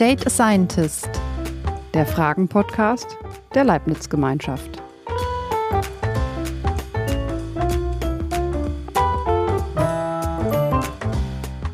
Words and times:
Date 0.00 0.26
a 0.26 0.30
Scientist, 0.30 1.10
der 1.92 2.06
Fragen-Podcast 2.06 3.18
der 3.54 3.64
Leibniz-Gemeinschaft. 3.64 4.82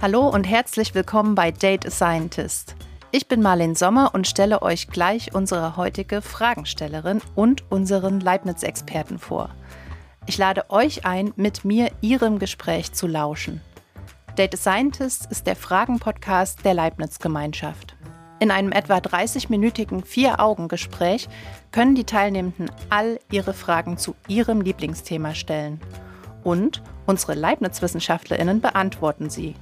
Hallo 0.02 0.29
und 0.29 0.43
herzlich 0.43 0.97
willkommen 0.97 1.37
bei 1.37 1.52
Date 1.52 1.87
a 1.87 1.91
Scientist. 1.93 2.75
Ich 3.12 3.29
bin 3.29 3.43
Marlene 3.43 3.77
Sommer 3.77 4.12
und 4.12 4.27
stelle 4.27 4.61
euch 4.61 4.88
gleich 4.88 5.33
unsere 5.33 5.77
heutige 5.77 6.20
Fragenstellerin 6.20 7.20
und 7.37 7.62
unseren 7.70 8.19
Leibniz-Experten 8.19 9.20
vor. 9.20 9.51
Ich 10.27 10.37
lade 10.37 10.69
euch 10.70 11.06
ein, 11.06 11.33
mit 11.37 11.65
mir 11.65 11.93
Ihrem 12.01 12.41
Gespräch 12.41 12.93
zu 12.93 13.06
lauschen. 13.06 13.61
Data 14.34 14.56
Scientist 14.56 15.30
ist 15.30 15.47
der 15.47 15.55
Fragen-Podcast 15.55 16.65
der 16.65 16.74
Leibniz-Gemeinschaft. 16.74 17.97
In 18.39 18.51
einem 18.51 18.71
etwa 18.71 18.99
30-minütigen 18.99 20.05
Vier-Augen-Gespräch 20.05 21.29
können 21.73 21.95
die 21.95 22.05
Teilnehmenden 22.05 22.71
all 22.91 23.19
ihre 23.31 23.55
Fragen 23.55 23.97
zu 23.97 24.15
ihrem 24.29 24.61
Lieblingsthema 24.61 25.35
stellen. 25.35 25.81
Und 26.45 26.83
unsere 27.07 27.35
Leibniz-WissenschaftlerInnen 27.35 28.61
beantworten 28.61 29.31
sie. 29.31 29.55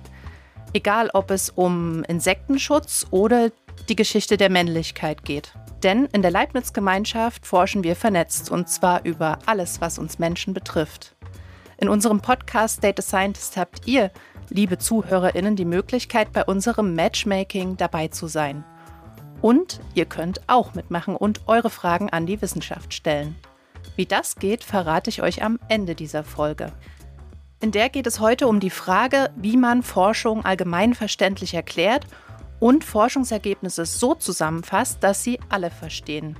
Egal, 0.72 1.08
ob 1.14 1.30
es 1.30 1.50
um 1.50 2.02
Insektenschutz 2.04 3.06
oder 3.12 3.52
die 3.88 3.96
Geschichte 3.96 4.36
der 4.36 4.50
Männlichkeit 4.50 5.24
geht. 5.24 5.54
Denn 5.84 6.06
in 6.06 6.22
der 6.22 6.32
Leibniz-Gemeinschaft 6.32 7.46
forschen 7.46 7.84
wir 7.84 7.94
vernetzt 7.94 8.50
und 8.50 8.68
zwar 8.68 9.04
über 9.04 9.38
alles, 9.46 9.80
was 9.80 10.00
uns 10.00 10.18
Menschen 10.18 10.52
betrifft. 10.52 11.14
In 11.78 11.88
unserem 11.88 12.20
Podcast 12.20 12.82
Data 12.82 13.02
Scientist 13.02 13.56
habt 13.56 13.86
ihr 13.86 14.10
liebe 14.54 14.78
ZuhörerInnen, 14.78 15.56
die 15.56 15.64
Möglichkeit, 15.64 16.32
bei 16.32 16.44
unserem 16.44 16.94
Matchmaking 16.94 17.76
dabei 17.76 18.06
zu 18.08 18.28
sein. 18.28 18.64
Und 19.42 19.80
ihr 19.94 20.06
könnt 20.06 20.42
auch 20.46 20.74
mitmachen 20.74 21.16
und 21.16 21.40
eure 21.48 21.70
Fragen 21.70 22.08
an 22.10 22.24
die 22.24 22.40
Wissenschaft 22.40 22.94
stellen. 22.94 23.34
Wie 23.96 24.06
das 24.06 24.36
geht, 24.36 24.62
verrate 24.62 25.10
ich 25.10 25.22
euch 25.22 25.42
am 25.42 25.58
Ende 25.68 25.96
dieser 25.96 26.22
Folge. 26.22 26.72
In 27.60 27.72
der 27.72 27.88
geht 27.88 28.06
es 28.06 28.20
heute 28.20 28.46
um 28.46 28.60
die 28.60 28.70
Frage, 28.70 29.30
wie 29.36 29.56
man 29.56 29.82
Forschung 29.82 30.44
allgemein 30.44 30.94
verständlich 30.94 31.54
erklärt 31.54 32.06
und 32.60 32.84
Forschungsergebnisse 32.84 33.84
so 33.84 34.14
zusammenfasst, 34.14 35.02
dass 35.02 35.24
sie 35.24 35.40
alle 35.48 35.70
verstehen. 35.70 36.36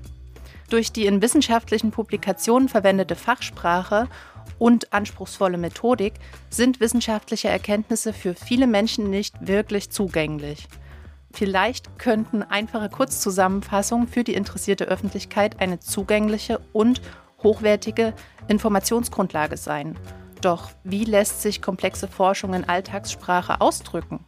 Durch 0.70 0.92
die 0.92 1.07
in 1.07 1.20
wissenschaftlichen 1.20 1.91
Publikationen 1.91 2.69
verwendete 2.69 3.17
Fachsprache 3.17 4.09
und 4.65 4.95
anspruchsvolle 4.95 5.59
Methodik 5.59 6.15
sind 6.48 6.81
wissenschaftliche 6.81 7.48
Erkenntnisse 7.48 8.15
für 8.15 8.34
viele 8.34 8.67
Menschen 8.67 9.11
nicht 9.11 9.47
wirklich 9.47 9.91
zugänglich. 9.91 10.69
Vielleicht 11.34 11.98
könnten 11.98 12.43
einfache 12.43 12.89
Kurzzusammenfassungen 12.89 14.09
für 14.09 14.25
die 14.25 14.33
interessierte 14.33 14.87
Öffentlichkeit 14.87 15.61
eine 15.61 15.81
zugängliche 15.81 16.61
und 16.73 17.03
hochwertige 17.42 18.15
Informationsgrundlage 18.48 19.59
sein. 19.59 19.98
Doch 20.41 20.70
wie 20.83 21.05
lässt 21.05 21.42
sich 21.42 21.61
komplexe 21.61 22.09
Forschung 22.09 22.55
in 22.55 22.65
Alltagssprache 22.65 23.61
ausdrücken? 23.61 24.25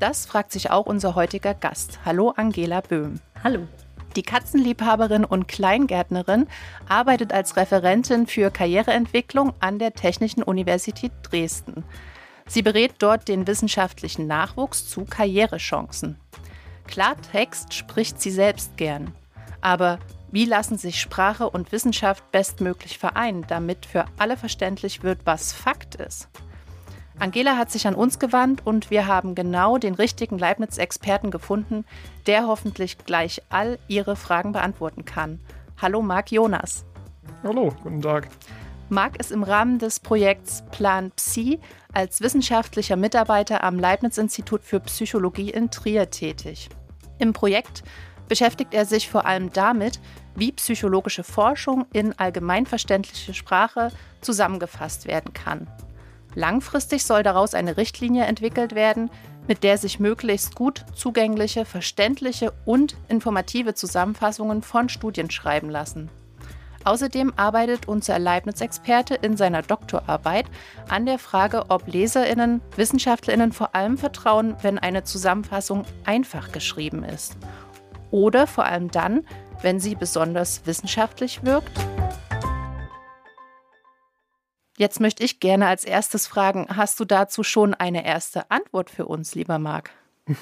Das 0.00 0.26
fragt 0.26 0.50
sich 0.50 0.72
auch 0.72 0.86
unser 0.86 1.14
heutiger 1.14 1.54
Gast. 1.54 2.00
Hallo 2.04 2.30
Angela 2.34 2.80
Böhm. 2.80 3.20
Hallo. 3.44 3.68
Die 4.16 4.22
Katzenliebhaberin 4.22 5.24
und 5.24 5.48
Kleingärtnerin 5.48 6.46
arbeitet 6.88 7.32
als 7.32 7.56
Referentin 7.56 8.26
für 8.26 8.50
Karriereentwicklung 8.50 9.54
an 9.60 9.78
der 9.78 9.94
Technischen 9.94 10.42
Universität 10.42 11.12
Dresden. 11.22 11.84
Sie 12.46 12.62
berät 12.62 12.94
dort 12.98 13.28
den 13.28 13.46
wissenschaftlichen 13.46 14.26
Nachwuchs 14.26 14.88
zu 14.88 15.04
Karrierechancen. 15.04 16.18
Klartext 16.86 17.72
spricht 17.72 18.20
sie 18.20 18.30
selbst 18.30 18.76
gern. 18.76 19.14
Aber 19.62 19.98
wie 20.30 20.44
lassen 20.44 20.76
sich 20.76 21.00
Sprache 21.00 21.48
und 21.48 21.72
Wissenschaft 21.72 22.30
bestmöglich 22.32 22.98
vereinen, 22.98 23.46
damit 23.48 23.86
für 23.86 24.04
alle 24.18 24.36
verständlich 24.36 25.02
wird, 25.02 25.20
was 25.24 25.52
Fakt 25.52 25.94
ist? 25.94 26.28
Angela 27.18 27.56
hat 27.56 27.70
sich 27.70 27.86
an 27.86 27.94
uns 27.94 28.18
gewandt 28.18 28.66
und 28.66 28.90
wir 28.90 29.06
haben 29.06 29.34
genau 29.34 29.78
den 29.78 29.94
richtigen 29.94 30.38
Leibniz-Experten 30.38 31.30
gefunden, 31.30 31.84
der 32.26 32.46
hoffentlich 32.46 32.98
gleich 32.98 33.42
all 33.50 33.78
Ihre 33.86 34.16
Fragen 34.16 34.52
beantworten 34.52 35.04
kann. 35.04 35.40
Hallo 35.80 36.00
Marc 36.02 36.32
Jonas. 36.32 36.84
Hallo, 37.42 37.74
guten 37.82 38.00
Tag. 38.00 38.28
Marc 38.88 39.18
ist 39.18 39.30
im 39.32 39.42
Rahmen 39.42 39.78
des 39.78 40.00
Projekts 40.00 40.64
Plan 40.70 41.10
Psi 41.12 41.60
als 41.92 42.20
wissenschaftlicher 42.20 42.96
Mitarbeiter 42.96 43.62
am 43.64 43.78
Leibniz-Institut 43.78 44.62
für 44.64 44.80
Psychologie 44.80 45.50
in 45.50 45.70
Trier 45.70 46.10
tätig. 46.10 46.68
Im 47.18 47.32
Projekt 47.32 47.82
beschäftigt 48.28 48.74
er 48.74 48.86
sich 48.86 49.08
vor 49.08 49.26
allem 49.26 49.52
damit, 49.52 50.00
wie 50.34 50.52
psychologische 50.52 51.24
Forschung 51.24 51.86
in 51.92 52.18
allgemeinverständliche 52.18 53.34
Sprache 53.34 53.90
zusammengefasst 54.20 55.06
werden 55.06 55.32
kann. 55.32 55.66
Langfristig 56.34 57.04
soll 57.04 57.22
daraus 57.22 57.54
eine 57.54 57.76
Richtlinie 57.76 58.24
entwickelt 58.24 58.74
werden, 58.74 59.10
mit 59.48 59.64
der 59.64 59.76
sich 59.76 60.00
möglichst 60.00 60.54
gut 60.54 60.84
zugängliche, 60.94 61.64
verständliche 61.64 62.52
und 62.64 62.96
informative 63.08 63.74
Zusammenfassungen 63.74 64.62
von 64.62 64.88
Studien 64.88 65.30
schreiben 65.30 65.68
lassen. 65.68 66.10
Außerdem 66.84 67.32
arbeitet 67.36 67.86
unser 67.86 68.18
Leibniz-Experte 68.18 69.14
in 69.14 69.36
seiner 69.36 69.62
Doktorarbeit 69.62 70.46
an 70.88 71.06
der 71.06 71.18
Frage, 71.18 71.66
ob 71.68 71.86
Leserinnen, 71.86 72.60
Wissenschaftlerinnen 72.74 73.52
vor 73.52 73.74
allem 73.74 73.98
vertrauen, 73.98 74.56
wenn 74.62 74.78
eine 74.78 75.04
Zusammenfassung 75.04 75.84
einfach 76.04 76.50
geschrieben 76.50 77.04
ist. 77.04 77.36
Oder 78.10 78.46
vor 78.46 78.64
allem 78.64 78.90
dann, 78.90 79.24
wenn 79.60 79.78
sie 79.78 79.94
besonders 79.94 80.66
wissenschaftlich 80.66 81.44
wirkt 81.44 81.78
Jetzt 84.82 84.98
möchte 84.98 85.22
ich 85.22 85.38
gerne 85.38 85.68
als 85.68 85.84
erstes 85.84 86.26
fragen, 86.26 86.66
hast 86.68 86.98
du 86.98 87.04
dazu 87.04 87.44
schon 87.44 87.72
eine 87.72 88.04
erste 88.04 88.50
Antwort 88.50 88.90
für 88.90 89.06
uns, 89.06 89.36
lieber 89.36 89.60
Marc? 89.60 89.90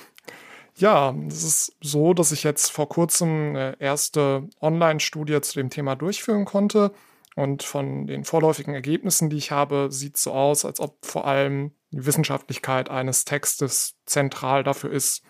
Ja, 0.76 1.14
es 1.28 1.42
ist 1.42 1.76
so, 1.82 2.14
dass 2.14 2.32
ich 2.32 2.42
jetzt 2.42 2.70
vor 2.70 2.88
kurzem 2.88 3.50
eine 3.50 3.76
erste 3.80 4.48
Online-Studie 4.62 5.42
zu 5.42 5.54
dem 5.54 5.68
Thema 5.68 5.94
durchführen 5.94 6.46
konnte. 6.46 6.92
Und 7.36 7.64
von 7.64 8.06
den 8.06 8.24
vorläufigen 8.24 8.72
Ergebnissen, 8.72 9.28
die 9.28 9.36
ich 9.36 9.50
habe, 9.50 9.88
sieht 9.90 10.16
es 10.16 10.22
so 10.22 10.32
aus, 10.32 10.64
als 10.64 10.80
ob 10.80 11.04
vor 11.04 11.26
allem 11.26 11.72
die 11.90 12.06
Wissenschaftlichkeit 12.06 12.88
eines 12.88 13.26
Textes 13.26 13.96
zentral 14.06 14.62
dafür 14.62 14.90
ist, 14.90 15.22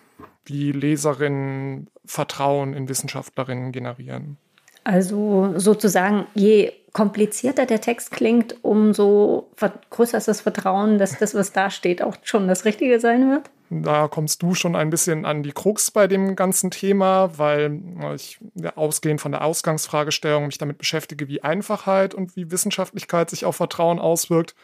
wie 0.45 0.71
Leserinnen 0.71 1.89
Vertrauen 2.05 2.73
in 2.73 2.87
Wissenschaftlerinnen 2.87 3.73
generieren. 3.73 4.37
Also 4.83 5.53
sozusagen, 5.57 6.25
je 6.33 6.71
komplizierter 6.93 7.65
der 7.65 7.81
Text 7.81 8.11
klingt, 8.11 8.55
umso 8.63 9.49
größer 9.91 10.17
ist 10.17 10.27
das 10.27 10.41
Vertrauen, 10.41 10.97
dass 10.97 11.17
das, 11.17 11.35
was 11.35 11.53
da 11.53 11.69
steht, 11.69 12.01
auch 12.01 12.17
schon 12.23 12.47
das 12.47 12.65
Richtige 12.65 12.99
sein 12.99 13.29
wird? 13.29 13.49
Da 13.69 14.09
kommst 14.09 14.43
du 14.43 14.53
schon 14.53 14.75
ein 14.75 14.89
bisschen 14.89 15.25
an 15.25 15.43
die 15.43 15.53
Krux 15.53 15.91
bei 15.91 16.07
dem 16.07 16.35
ganzen 16.35 16.71
Thema, 16.71 17.37
weil 17.37 17.79
ich 18.15 18.39
ausgehend 18.75 19.21
von 19.21 19.31
der 19.31 19.45
Ausgangsfragestellung 19.45 20.47
mich 20.47 20.57
damit 20.57 20.77
beschäftige, 20.77 21.29
wie 21.29 21.41
Einfachheit 21.41 22.13
und 22.13 22.35
wie 22.35 22.51
Wissenschaftlichkeit 22.51 23.29
sich 23.29 23.45
auf 23.45 23.55
Vertrauen 23.55 23.99
auswirkt. 23.99 24.55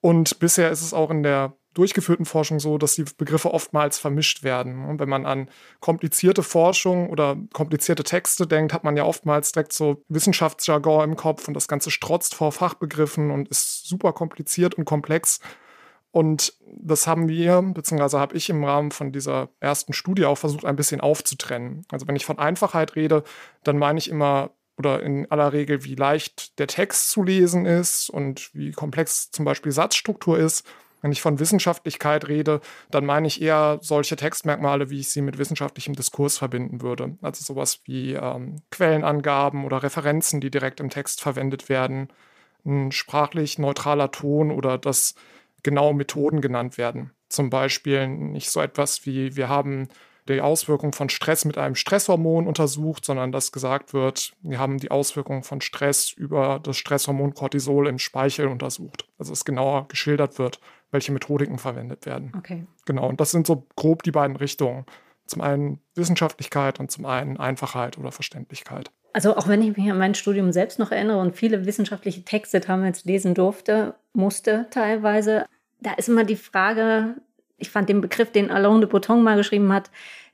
Und 0.00 0.38
bisher 0.38 0.70
ist 0.70 0.80
es 0.80 0.94
auch 0.94 1.10
in 1.10 1.22
der 1.22 1.52
durchgeführten 1.74 2.24
Forschung 2.24 2.60
so, 2.60 2.78
dass 2.78 2.94
die 2.94 3.04
Begriffe 3.16 3.52
oftmals 3.52 3.98
vermischt 3.98 4.42
werden. 4.42 4.84
Und 4.84 5.00
wenn 5.00 5.08
man 5.08 5.26
an 5.26 5.48
komplizierte 5.80 6.42
Forschung 6.42 7.10
oder 7.10 7.36
komplizierte 7.52 8.04
Texte 8.04 8.46
denkt, 8.46 8.72
hat 8.72 8.84
man 8.84 8.96
ja 8.96 9.04
oftmals 9.04 9.52
direkt 9.52 9.72
so 9.72 10.02
Wissenschaftsjargon 10.08 11.10
im 11.10 11.16
Kopf 11.16 11.48
und 11.48 11.54
das 11.54 11.68
Ganze 11.68 11.90
strotzt 11.90 12.34
vor 12.34 12.52
Fachbegriffen 12.52 13.30
und 13.30 13.48
ist 13.48 13.86
super 13.86 14.12
kompliziert 14.12 14.74
und 14.74 14.84
komplex. 14.84 15.40
Und 16.10 16.52
das 16.66 17.06
haben 17.06 17.28
wir, 17.28 17.62
beziehungsweise 17.62 18.20
habe 18.20 18.36
ich 18.36 18.50
im 18.50 18.62
Rahmen 18.64 18.90
von 18.90 19.12
dieser 19.12 19.48
ersten 19.60 19.94
Studie 19.94 20.26
auch 20.26 20.36
versucht, 20.36 20.66
ein 20.66 20.76
bisschen 20.76 21.00
aufzutrennen. 21.00 21.86
Also 21.90 22.06
wenn 22.06 22.16
ich 22.16 22.26
von 22.26 22.38
Einfachheit 22.38 22.96
rede, 22.96 23.24
dann 23.64 23.78
meine 23.78 23.98
ich 23.98 24.10
immer 24.10 24.50
oder 24.76 25.02
in 25.02 25.30
aller 25.30 25.52
Regel, 25.52 25.84
wie 25.84 25.94
leicht 25.94 26.58
der 26.58 26.66
Text 26.66 27.10
zu 27.10 27.22
lesen 27.22 27.66
ist 27.66 28.10
und 28.10 28.50
wie 28.54 28.72
komplex 28.72 29.30
zum 29.30 29.44
Beispiel 29.44 29.72
Satzstruktur 29.72 30.38
ist. 30.38 30.66
Wenn 31.02 31.12
ich 31.12 31.20
von 31.20 31.40
Wissenschaftlichkeit 31.40 32.28
rede, 32.28 32.60
dann 32.90 33.04
meine 33.04 33.26
ich 33.26 33.42
eher 33.42 33.78
solche 33.82 34.16
Textmerkmale, 34.16 34.88
wie 34.88 35.00
ich 35.00 35.10
sie 35.10 35.20
mit 35.20 35.36
wissenschaftlichem 35.36 35.94
Diskurs 35.94 36.38
verbinden 36.38 36.80
würde. 36.80 37.18
Also 37.20 37.44
sowas 37.44 37.80
wie 37.84 38.14
ähm, 38.14 38.62
Quellenangaben 38.70 39.64
oder 39.64 39.82
Referenzen, 39.82 40.40
die 40.40 40.50
direkt 40.50 40.78
im 40.78 40.90
Text 40.90 41.20
verwendet 41.20 41.68
werden, 41.68 42.08
ein 42.64 42.92
sprachlich 42.92 43.58
neutraler 43.58 44.12
Ton 44.12 44.52
oder 44.52 44.78
dass 44.78 45.14
genau 45.64 45.92
Methoden 45.92 46.40
genannt 46.40 46.78
werden. 46.78 47.10
Zum 47.28 47.50
Beispiel 47.50 48.06
nicht 48.06 48.50
so 48.50 48.60
etwas 48.60 49.04
wie, 49.04 49.36
wir 49.36 49.48
haben 49.48 49.88
die 50.28 50.40
Auswirkung 50.40 50.92
von 50.92 51.08
Stress 51.08 51.44
mit 51.44 51.58
einem 51.58 51.74
Stresshormon 51.74 52.46
untersucht, 52.46 53.04
sondern 53.04 53.32
dass 53.32 53.52
gesagt 53.52 53.92
wird, 53.92 54.32
wir 54.42 54.58
haben 54.58 54.78
die 54.78 54.90
Auswirkungen 54.90 55.42
von 55.42 55.60
Stress 55.60 56.12
über 56.12 56.60
das 56.62 56.76
Stresshormon 56.76 57.34
Cortisol 57.34 57.88
im 57.88 57.98
Speichel 57.98 58.46
untersucht. 58.46 59.08
Also 59.18 59.32
dass 59.32 59.44
genauer 59.44 59.88
geschildert 59.88 60.38
wird, 60.38 60.60
welche 60.90 61.12
Methodiken 61.12 61.58
verwendet 61.58 62.06
werden. 62.06 62.32
Okay. 62.36 62.66
Genau, 62.84 63.08
und 63.08 63.20
das 63.20 63.32
sind 63.32 63.46
so 63.46 63.66
grob 63.76 64.02
die 64.02 64.12
beiden 64.12 64.36
Richtungen. 64.36 64.86
Zum 65.26 65.40
einen 65.40 65.80
Wissenschaftlichkeit 65.94 66.78
und 66.78 66.90
zum 66.90 67.06
einen 67.06 67.38
Einfachheit 67.38 67.98
oder 67.98 68.12
Verständlichkeit. 68.12 68.90
Also 69.12 69.36
auch 69.36 69.48
wenn 69.48 69.62
ich 69.62 69.76
mich 69.76 69.90
an 69.90 69.98
mein 69.98 70.14
Studium 70.14 70.52
selbst 70.52 70.78
noch 70.78 70.90
erinnere 70.90 71.18
und 71.18 71.36
viele 71.36 71.66
wissenschaftliche 71.66 72.24
Texte 72.24 72.60
damals 72.60 73.04
lesen 73.04 73.34
durfte, 73.34 73.94
musste 74.14 74.66
teilweise, 74.70 75.46
da 75.80 75.92
ist 75.94 76.08
immer 76.08 76.24
die 76.24 76.36
Frage, 76.36 77.16
ich 77.62 77.70
fand 77.70 77.88
den 77.88 78.00
Begriff, 78.02 78.30
den 78.30 78.50
Alain 78.50 78.80
de 78.80 78.90
Botton 78.90 79.22
mal 79.22 79.36
geschrieben 79.36 79.72
hat, 79.72 79.90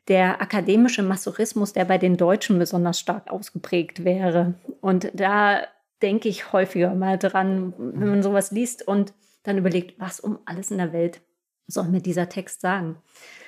der 0.08 0.40
akademische 0.40 1.02
Masochismus, 1.02 1.74
der 1.74 1.84
bei 1.84 1.98
den 1.98 2.16
Deutschen 2.16 2.58
besonders 2.58 2.98
stark 2.98 3.30
ausgeprägt 3.30 4.04
wäre. 4.04 4.54
Und 4.80 5.10
da 5.14 5.60
denke 6.02 6.28
ich 6.28 6.52
häufiger 6.52 6.94
mal 6.94 7.18
dran, 7.18 7.74
wenn 7.76 8.08
man 8.08 8.22
sowas 8.22 8.50
liest 8.50 8.86
und 8.86 9.12
dann 9.42 9.58
überlegt, 9.58 10.00
was 10.00 10.18
um 10.18 10.38
alles 10.46 10.70
in 10.70 10.78
der 10.78 10.92
Welt 10.92 11.20
soll 11.66 11.88
mir 11.88 12.00
dieser 12.00 12.28
Text 12.28 12.62
sagen. 12.62 12.96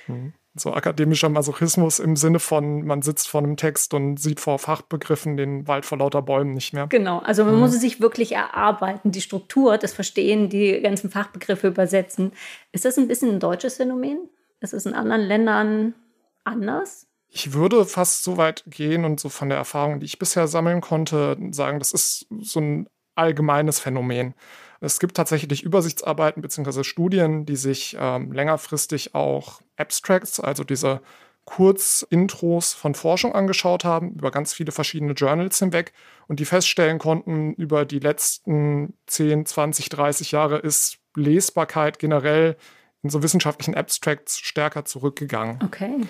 Mhm. 0.07 0.33
So 0.53 0.73
akademischer 0.73 1.29
Masochismus 1.29 1.99
im 1.99 2.17
Sinne 2.17 2.39
von, 2.39 2.85
man 2.85 3.01
sitzt 3.01 3.29
vor 3.29 3.41
einem 3.41 3.55
Text 3.55 3.93
und 3.93 4.17
sieht 4.19 4.41
vor 4.41 4.59
Fachbegriffen 4.59 5.37
den 5.37 5.65
Wald 5.67 5.85
vor 5.85 5.97
lauter 5.97 6.21
Bäumen 6.21 6.53
nicht 6.53 6.73
mehr. 6.73 6.87
Genau, 6.87 7.19
also 7.19 7.45
man 7.45 7.55
mhm. 7.55 7.61
muss 7.61 7.73
es 7.73 7.79
sich 7.79 8.01
wirklich 8.01 8.33
erarbeiten, 8.33 9.11
die 9.11 9.21
Struktur, 9.21 9.77
das 9.77 9.93
Verstehen, 9.93 10.49
die 10.49 10.81
ganzen 10.81 11.09
Fachbegriffe 11.09 11.67
übersetzen. 11.67 12.33
Ist 12.73 12.83
das 12.83 12.97
ein 12.97 13.07
bisschen 13.07 13.29
ein 13.29 13.39
deutsches 13.39 13.77
Phänomen? 13.77 14.29
Ist 14.59 14.73
es 14.73 14.85
in 14.85 14.93
anderen 14.93 15.21
Ländern 15.21 15.95
anders? 16.43 17.07
Ich 17.29 17.53
würde 17.53 17.85
fast 17.85 18.23
so 18.23 18.35
weit 18.35 18.65
gehen 18.67 19.05
und 19.05 19.21
so 19.21 19.29
von 19.29 19.47
der 19.47 19.57
Erfahrung, 19.57 20.01
die 20.01 20.05
ich 20.05 20.19
bisher 20.19 20.47
sammeln 20.47 20.81
konnte, 20.81 21.37
sagen, 21.51 21.79
das 21.79 21.93
ist 21.93 22.27
so 22.41 22.59
ein 22.59 22.89
allgemeines 23.15 23.79
Phänomen. 23.79 24.33
Es 24.81 24.99
gibt 24.99 25.15
tatsächlich 25.15 25.61
Übersichtsarbeiten 25.63 26.41
bzw. 26.41 26.83
Studien, 26.83 27.45
die 27.45 27.55
sich 27.55 27.95
ähm, 27.99 28.31
längerfristig 28.31 29.13
auch 29.13 29.61
Abstracts, 29.77 30.39
also 30.39 30.63
diese 30.63 31.01
Kurzintros 31.45 32.73
von 32.73 32.95
Forschung 32.95 33.33
angeschaut 33.33 33.83
haben, 33.83 34.13
über 34.13 34.31
ganz 34.31 34.53
viele 34.53 34.71
verschiedene 34.71 35.13
Journals 35.13 35.59
hinweg 35.59 35.93
und 36.27 36.39
die 36.39 36.45
feststellen 36.45 36.97
konnten, 36.97 37.53
über 37.53 37.85
die 37.85 37.99
letzten 37.99 38.93
10, 39.07 39.45
20, 39.45 39.89
30 39.89 40.31
Jahre 40.31 40.57
ist 40.57 40.97
Lesbarkeit 41.15 41.99
generell 41.99 42.57
in 43.03 43.09
so 43.09 43.23
wissenschaftlichen 43.23 43.75
Abstracts 43.75 44.39
stärker 44.39 44.85
zurückgegangen. 44.85 45.59
Okay. 45.63 46.01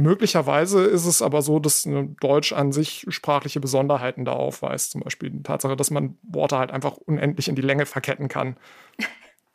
Möglicherweise 0.00 0.84
ist 0.84 1.04
es 1.04 1.20
aber 1.20 1.42
so, 1.42 1.58
dass 1.58 1.86
Deutsch 2.20 2.54
an 2.54 2.72
sich 2.72 3.04
sprachliche 3.10 3.60
Besonderheiten 3.60 4.24
da 4.24 4.32
aufweist. 4.32 4.92
Zum 4.92 5.02
Beispiel 5.02 5.28
die 5.28 5.42
Tatsache, 5.42 5.76
dass 5.76 5.90
man 5.90 6.16
Worte 6.22 6.56
halt 6.56 6.70
einfach 6.70 6.96
unendlich 6.96 7.48
in 7.48 7.54
die 7.54 7.62
Länge 7.62 7.84
verketten 7.84 8.28
kann. 8.28 8.56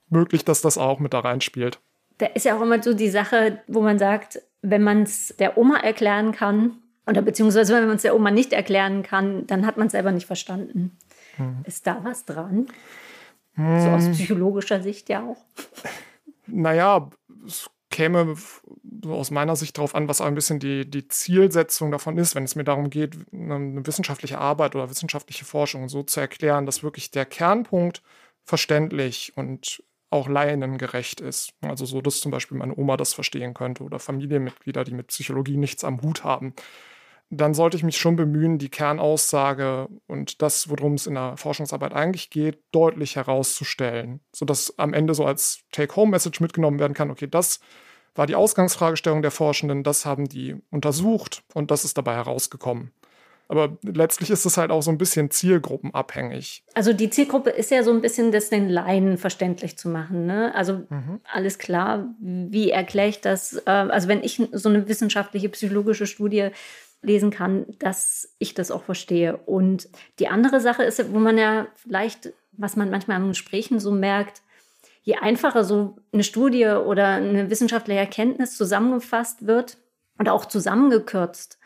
Möglich, 0.09 0.45
dass 0.45 0.61
das 0.61 0.77
auch 0.77 0.99
mit 0.99 1.13
da 1.13 1.21
reinspielt. 1.21 1.79
Da 2.19 2.27
ist 2.27 2.45
ja 2.45 2.55
auch 2.55 2.61
immer 2.61 2.81
so 2.81 2.93
die 2.93 3.09
Sache, 3.09 3.59
wo 3.67 3.81
man 3.81 3.97
sagt, 3.97 4.39
wenn 4.61 4.83
man 4.83 5.01
es 5.01 5.33
der 5.39 5.57
Oma 5.57 5.77
erklären 5.77 6.31
kann, 6.31 6.77
oder 7.07 7.23
beziehungsweise 7.23 7.73
wenn 7.73 7.87
man 7.87 7.95
es 7.95 8.03
der 8.03 8.15
Oma 8.15 8.29
nicht 8.29 8.53
erklären 8.53 9.01
kann, 9.01 9.47
dann 9.47 9.65
hat 9.65 9.77
man 9.77 9.87
es 9.87 9.93
selber 9.93 10.11
nicht 10.11 10.27
verstanden. 10.27 10.95
Hm. 11.37 11.57
Ist 11.65 11.87
da 11.87 12.03
was 12.03 12.25
dran? 12.25 12.67
Hm. 13.55 13.81
So 13.81 13.89
aus 13.89 14.09
psychologischer 14.09 14.81
Sicht 14.81 15.09
ja 15.09 15.23
auch. 15.23 15.43
Naja, 16.45 17.09
es 17.47 17.69
käme 17.89 18.35
aus 19.07 19.31
meiner 19.31 19.55
Sicht 19.55 19.77
darauf 19.77 19.95
an, 19.95 20.07
was 20.07 20.21
auch 20.21 20.25
ein 20.25 20.35
bisschen 20.35 20.59
die, 20.59 20.89
die 20.89 21.07
Zielsetzung 21.07 21.91
davon 21.91 22.17
ist, 22.17 22.35
wenn 22.35 22.43
es 22.43 22.55
mir 22.55 22.63
darum 22.63 22.89
geht, 22.89 23.15
eine 23.31 23.85
wissenschaftliche 23.85 24.39
Arbeit 24.39 24.75
oder 24.75 24.89
wissenschaftliche 24.89 25.45
Forschung 25.45 25.87
so 25.89 26.03
zu 26.03 26.19
erklären, 26.19 26.65
dass 26.65 26.83
wirklich 26.83 27.11
der 27.11 27.25
Kernpunkt 27.25 28.01
verständlich 28.43 29.33
und 29.35 29.83
auch 30.09 30.27
laiengerecht 30.27 31.21
ist. 31.21 31.53
Also 31.61 31.85
so, 31.85 32.01
dass 32.01 32.19
zum 32.19 32.31
Beispiel 32.31 32.57
meine 32.57 32.75
Oma 32.75 32.97
das 32.97 33.13
verstehen 33.13 33.53
könnte 33.53 33.83
oder 33.83 33.99
Familienmitglieder, 33.99 34.83
die 34.83 34.93
mit 34.93 35.07
Psychologie 35.07 35.57
nichts 35.57 35.83
am 35.83 36.01
Hut 36.01 36.23
haben. 36.23 36.53
Dann 37.29 37.53
sollte 37.53 37.75
ich 37.75 37.83
mich 37.83 37.97
schon 37.97 38.15
bemühen, 38.15 38.59
die 38.59 38.69
Kernaussage 38.69 39.87
und 40.07 40.41
das, 40.41 40.69
worum 40.69 40.93
es 40.93 41.07
in 41.07 41.15
der 41.15 41.37
Forschungsarbeit 41.37 41.93
eigentlich 41.93 42.29
geht, 42.29 42.59
deutlich 42.71 43.15
herauszustellen, 43.15 44.19
sodass 44.31 44.77
am 44.77 44.93
Ende 44.93 45.15
so 45.15 45.25
als 45.25 45.61
Take-Home-Message 45.71 46.39
mitgenommen 46.39 46.79
werden 46.79 46.93
kann, 46.93 47.09
okay, 47.09 47.27
das 47.27 47.59
war 48.13 48.27
die 48.27 48.35
Ausgangsfragestellung 48.35 49.21
der 49.21 49.31
Forschenden, 49.31 49.83
das 49.83 50.05
haben 50.05 50.29
die 50.29 50.55
untersucht 50.69 51.43
und 51.53 51.71
das 51.71 51.83
ist 51.83 51.97
dabei 51.97 52.13
herausgekommen. 52.13 52.91
Aber 53.47 53.77
letztlich 53.83 54.31
ist 54.31 54.45
es 54.45 54.57
halt 54.57 54.71
auch 54.71 54.81
so 54.81 54.89
ein 54.89 54.97
bisschen 54.97 55.29
zielgruppenabhängig. 55.29 56.63
Also 56.73 56.93
die 56.93 57.09
Zielgruppe 57.09 57.51
ist 57.51 57.69
ja 57.69 57.83
so 57.83 57.91
ein 57.91 58.01
bisschen, 58.01 58.31
das 58.31 58.49
den 58.49 58.69
Laien 58.69 59.17
verständlich 59.17 59.77
zu 59.77 59.87
machen. 59.87 60.25
Ne? 60.25 60.53
Also 60.55 60.81
mhm. 60.89 61.19
alles 61.31 61.59
klar, 61.59 62.07
wie 62.19 62.71
erkläre 62.71 63.09
ich 63.09 63.21
das? 63.21 63.61
Äh, 63.65 63.69
also 63.69 64.07
wenn 64.07 64.23
ich 64.23 64.41
so 64.51 64.69
eine 64.69 64.87
wissenschaftliche, 64.87 65.49
psychologische 65.49 66.07
Studie 66.07 66.49
lesen 67.05 67.31
kann, 67.31 67.65
dass 67.79 68.35
ich 68.39 68.53
das 68.53 68.71
auch 68.71 68.83
verstehe. 68.83 69.37
Und 69.37 69.89
die 70.19 70.27
andere 70.27 70.59
Sache 70.59 70.83
ist, 70.83 71.13
wo 71.13 71.19
man 71.19 71.37
ja 71.37 71.67
vielleicht, 71.75 72.33
was 72.53 72.75
man 72.75 72.89
manchmal 72.89 73.17
an 73.17 73.29
Gesprächen 73.29 73.79
so 73.79 73.91
merkt, 73.91 74.41
je 75.03 75.15
einfacher 75.15 75.63
so 75.63 75.97
eine 76.11 76.23
Studie 76.23 76.65
oder 76.65 77.07
eine 77.07 77.49
wissenschaftliche 77.49 77.99
Erkenntnis 77.99 78.57
zusammengefasst 78.57 79.45
wird 79.45 79.77
und 80.17 80.29
auch 80.29 80.45
zusammengekürzt, 80.45 81.59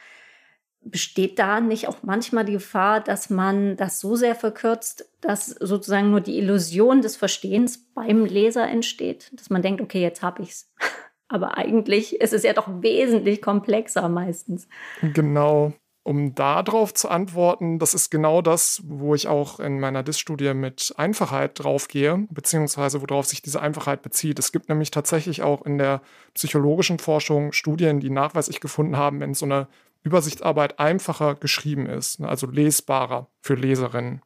besteht 0.81 1.39
da 1.39 1.59
nicht 1.59 1.88
auch 1.88 1.97
manchmal 2.03 2.45
die 2.45 2.53
Gefahr, 2.53 3.01
dass 3.01 3.30
man 3.30 3.75
das 3.77 4.00
so 4.00 4.15
sehr 4.15 4.36
verkürzt, 4.36 5.09
dass 5.21 5.47
sozusagen 5.47 6.09
nur 6.09 6.21
die 6.21 6.38
Illusion 6.38 7.01
des 7.01 7.15
Verstehens 7.15 7.77
beim 7.94 8.25
Leser 8.25 8.68
entsteht, 8.68 9.31
dass 9.33 9.50
man 9.50 9.62
denkt, 9.62 9.81
okay, 9.81 10.01
jetzt 10.01 10.21
habe 10.21 10.44
ich's. 10.44 10.71
Aber 11.30 11.58
eigentlich 11.58 12.20
ist 12.20 12.34
es 12.34 12.44
ja 12.44 12.54
doch 12.54 12.68
wesentlich 12.81 13.42
komplexer 13.42 14.10
meistens. 14.10 14.68
Genau 15.02 15.74
um 16.10 16.34
darauf 16.34 16.94
zu 16.96 17.08
antworten, 17.10 17.78
das 17.78 17.94
ist 17.94 18.10
genau 18.10 18.42
das, 18.42 18.81
wo 18.88 19.14
ich 19.14 19.28
auch 19.28 19.60
in 19.60 19.80
meiner 19.80 20.02
DIS-Studie 20.02 20.56
mit 20.56 20.92
Einfachheit 20.98 21.64
draufgehe, 21.64 22.26
beziehungsweise 22.31 23.02
worauf 23.02 23.28
sich 23.28 23.44
diese 23.44 23.62
Einfachheit 23.62 24.02
bezieht. 24.02 24.40
Es 24.40 24.52
gibt 24.52 24.70
nämlich 24.70 24.90
tatsächlich 24.90 25.44
auch 25.44 25.64
in 25.68 25.78
der 25.78 26.02
psychologischen 26.34 26.98
Forschung 26.98 27.52
Studien, 27.52 28.00
die 28.00 28.10
nachweislich 28.10 28.60
gefunden 28.60 28.98
haben, 28.98 29.20
wenn 29.20 29.36
so 29.36 29.46
eine 29.46 29.68
Übersichtsarbeit 30.02 30.80
einfacher 30.80 31.36
geschrieben 31.36 31.86
ist, 31.86 32.22
ne, 32.22 32.28
also 32.28 32.48
lesbarer 32.48 33.28
für 33.42 33.54
Leserinnen, 33.54 34.22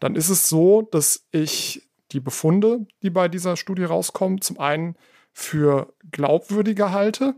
dann 0.00 0.16
ist 0.16 0.28
es 0.28 0.50
so, 0.50 0.82
dass 0.82 1.26
ich 1.30 1.88
die 2.12 2.20
Befunde, 2.20 2.86
die 3.02 3.08
bei 3.10 3.28
dieser 3.28 3.56
Studie 3.56 3.84
rauskommen, 3.84 4.42
zum 4.42 4.58
einen 4.58 4.96
für 5.34 5.92
glaubwürdiger 6.10 6.92
halte, 6.92 7.34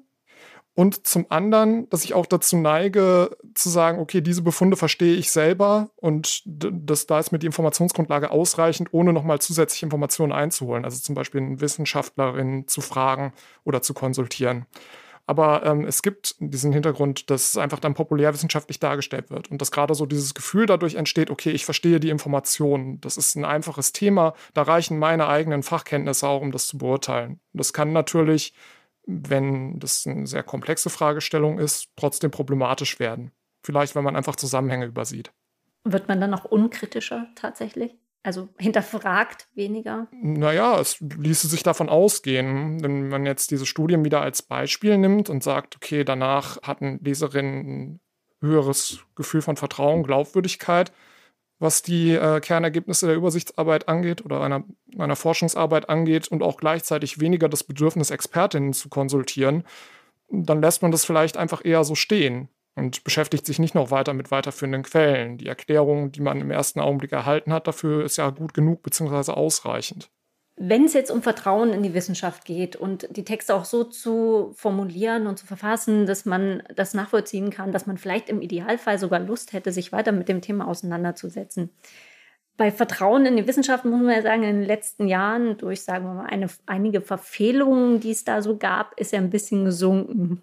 und 0.76 1.06
zum 1.06 1.24
anderen, 1.30 1.88
dass 1.88 2.04
ich 2.04 2.12
auch 2.12 2.26
dazu 2.26 2.58
neige, 2.58 3.34
zu 3.54 3.70
sagen, 3.70 3.98
okay, 3.98 4.20
diese 4.20 4.42
Befunde 4.42 4.76
verstehe 4.76 5.14
ich 5.16 5.32
selber 5.32 5.88
und 5.96 6.42
das, 6.44 7.06
da 7.06 7.18
ist 7.18 7.32
mir 7.32 7.38
die 7.38 7.46
Informationsgrundlage 7.46 8.30
ausreichend, 8.30 8.90
ohne 8.92 9.14
nochmal 9.14 9.40
zusätzliche 9.40 9.86
Informationen 9.86 10.32
einzuholen. 10.32 10.84
Also 10.84 11.00
zum 11.00 11.14
Beispiel 11.14 11.40
eine 11.40 11.62
Wissenschaftlerin 11.62 12.68
zu 12.68 12.82
fragen 12.82 13.32
oder 13.64 13.80
zu 13.80 13.94
konsultieren. 13.94 14.66
Aber 15.26 15.66
ähm, 15.66 15.84
es 15.84 16.02
gibt 16.02 16.36
diesen 16.38 16.72
Hintergrund, 16.72 17.30
dass 17.30 17.48
es 17.48 17.56
einfach 17.56 17.80
dann 17.80 17.94
populärwissenschaftlich 17.94 18.78
dargestellt 18.78 19.30
wird 19.30 19.50
und 19.50 19.60
dass 19.60 19.72
gerade 19.72 19.94
so 19.94 20.06
dieses 20.06 20.34
Gefühl 20.34 20.66
dadurch 20.66 20.94
entsteht, 20.94 21.30
okay, 21.30 21.50
ich 21.50 21.64
verstehe 21.64 21.98
die 21.98 22.10
Informationen. 22.10 23.00
Das 23.00 23.16
ist 23.16 23.34
ein 23.34 23.44
einfaches 23.44 23.92
Thema. 23.92 24.34
Da 24.54 24.62
reichen 24.62 24.98
meine 24.98 25.26
eigenen 25.26 25.62
Fachkenntnisse 25.62 26.28
auch, 26.28 26.42
um 26.42 26.52
das 26.52 26.68
zu 26.68 26.78
beurteilen. 26.78 27.40
Das 27.52 27.72
kann 27.72 27.92
natürlich 27.92 28.54
wenn 29.06 29.78
das 29.78 30.06
eine 30.06 30.26
sehr 30.26 30.42
komplexe 30.42 30.90
Fragestellung 30.90 31.58
ist, 31.58 31.88
trotzdem 31.96 32.30
problematisch 32.30 32.98
werden. 32.98 33.30
Vielleicht, 33.62 33.94
wenn 33.94 34.04
man 34.04 34.16
einfach 34.16 34.36
Zusammenhänge 34.36 34.86
übersieht. 34.86 35.32
Wird 35.84 36.08
man 36.08 36.20
dann 36.20 36.30
noch 36.30 36.44
unkritischer 36.44 37.28
tatsächlich? 37.36 37.94
Also 38.26 38.48
hinterfragt 38.58 39.46
weniger? 39.54 40.08
Naja, 40.10 40.80
es 40.80 40.98
ließe 40.98 41.46
sich 41.46 41.62
davon 41.62 41.88
ausgehen, 41.88 42.82
wenn 42.82 43.08
man 43.08 43.24
jetzt 43.24 43.52
diese 43.52 43.66
Studien 43.66 44.04
wieder 44.04 44.20
als 44.20 44.42
Beispiel 44.42 44.98
nimmt 44.98 45.30
und 45.30 45.44
sagt, 45.44 45.76
okay, 45.76 46.02
danach 46.02 46.60
hatten 46.62 46.98
Leserinnen 47.04 47.60
ein 47.60 48.00
höheres 48.40 48.98
Gefühl 49.14 49.42
von 49.42 49.56
Vertrauen, 49.56 50.02
Glaubwürdigkeit, 50.02 50.90
was 51.60 51.82
die 51.82 52.14
äh, 52.14 52.40
Kernergebnisse 52.40 53.06
der 53.06 53.14
Übersichtsarbeit 53.14 53.86
angeht 53.86 54.24
oder 54.24 54.40
einer, 54.40 54.64
einer 54.98 55.14
Forschungsarbeit 55.14 55.88
angeht 55.88 56.26
und 56.26 56.42
auch 56.42 56.56
gleichzeitig 56.56 57.20
weniger 57.20 57.48
das 57.48 57.62
Bedürfnis, 57.62 58.10
Expertinnen 58.10 58.72
zu 58.72 58.88
konsultieren, 58.88 59.62
dann 60.30 60.60
lässt 60.60 60.82
man 60.82 60.90
das 60.90 61.04
vielleicht 61.04 61.36
einfach 61.36 61.64
eher 61.64 61.84
so 61.84 61.94
stehen 61.94 62.48
und 62.76 63.02
beschäftigt 63.04 63.46
sich 63.46 63.58
nicht 63.58 63.74
noch 63.74 63.90
weiter 63.90 64.12
mit 64.12 64.30
weiterführenden 64.30 64.82
Quellen. 64.82 65.38
Die 65.38 65.46
Erklärung, 65.46 66.12
die 66.12 66.20
man 66.20 66.40
im 66.40 66.50
ersten 66.50 66.78
Augenblick 66.78 67.10
erhalten 67.12 67.52
hat, 67.52 67.66
dafür 67.66 68.04
ist 68.04 68.18
ja 68.18 68.30
gut 68.30 68.54
genug 68.54 68.82
bzw. 68.82 69.32
ausreichend. 69.32 70.10
Wenn 70.58 70.84
es 70.84 70.94
jetzt 70.94 71.10
um 71.10 71.22
Vertrauen 71.22 71.72
in 71.72 71.82
die 71.82 71.92
Wissenschaft 71.92 72.44
geht 72.46 72.76
und 72.76 73.08
die 73.10 73.24
Texte 73.24 73.54
auch 73.54 73.66
so 73.66 73.84
zu 73.84 74.52
formulieren 74.54 75.26
und 75.26 75.38
zu 75.38 75.46
verfassen, 75.46 76.06
dass 76.06 76.24
man 76.24 76.62
das 76.74 76.94
nachvollziehen 76.94 77.50
kann, 77.50 77.72
dass 77.72 77.86
man 77.86 77.98
vielleicht 77.98 78.30
im 78.30 78.40
Idealfall 78.40 78.98
sogar 78.98 79.20
Lust 79.20 79.52
hätte, 79.52 79.72
sich 79.72 79.92
weiter 79.92 80.12
mit 80.12 80.28
dem 80.28 80.40
Thema 80.40 80.66
auseinanderzusetzen. 80.66 81.70
Bei 82.56 82.70
Vertrauen 82.70 83.26
in 83.26 83.36
die 83.36 83.46
Wissenschaft 83.46 83.84
muss 83.84 84.00
man 84.00 84.14
ja 84.14 84.22
sagen, 84.22 84.44
in 84.44 84.60
den 84.60 84.66
letzten 84.66 85.08
Jahren 85.08 85.58
durch, 85.58 85.82
sagen 85.82 86.06
wir 86.06 86.14
mal, 86.14 86.26
eine, 86.26 86.46
einige 86.64 87.02
Verfehlungen, 87.02 88.00
die 88.00 88.12
es 88.12 88.24
da 88.24 88.40
so 88.40 88.56
gab, 88.56 88.98
ist 88.98 89.12
ja 89.12 89.18
ein 89.18 89.28
bisschen 89.28 89.66
gesunken. 89.66 90.40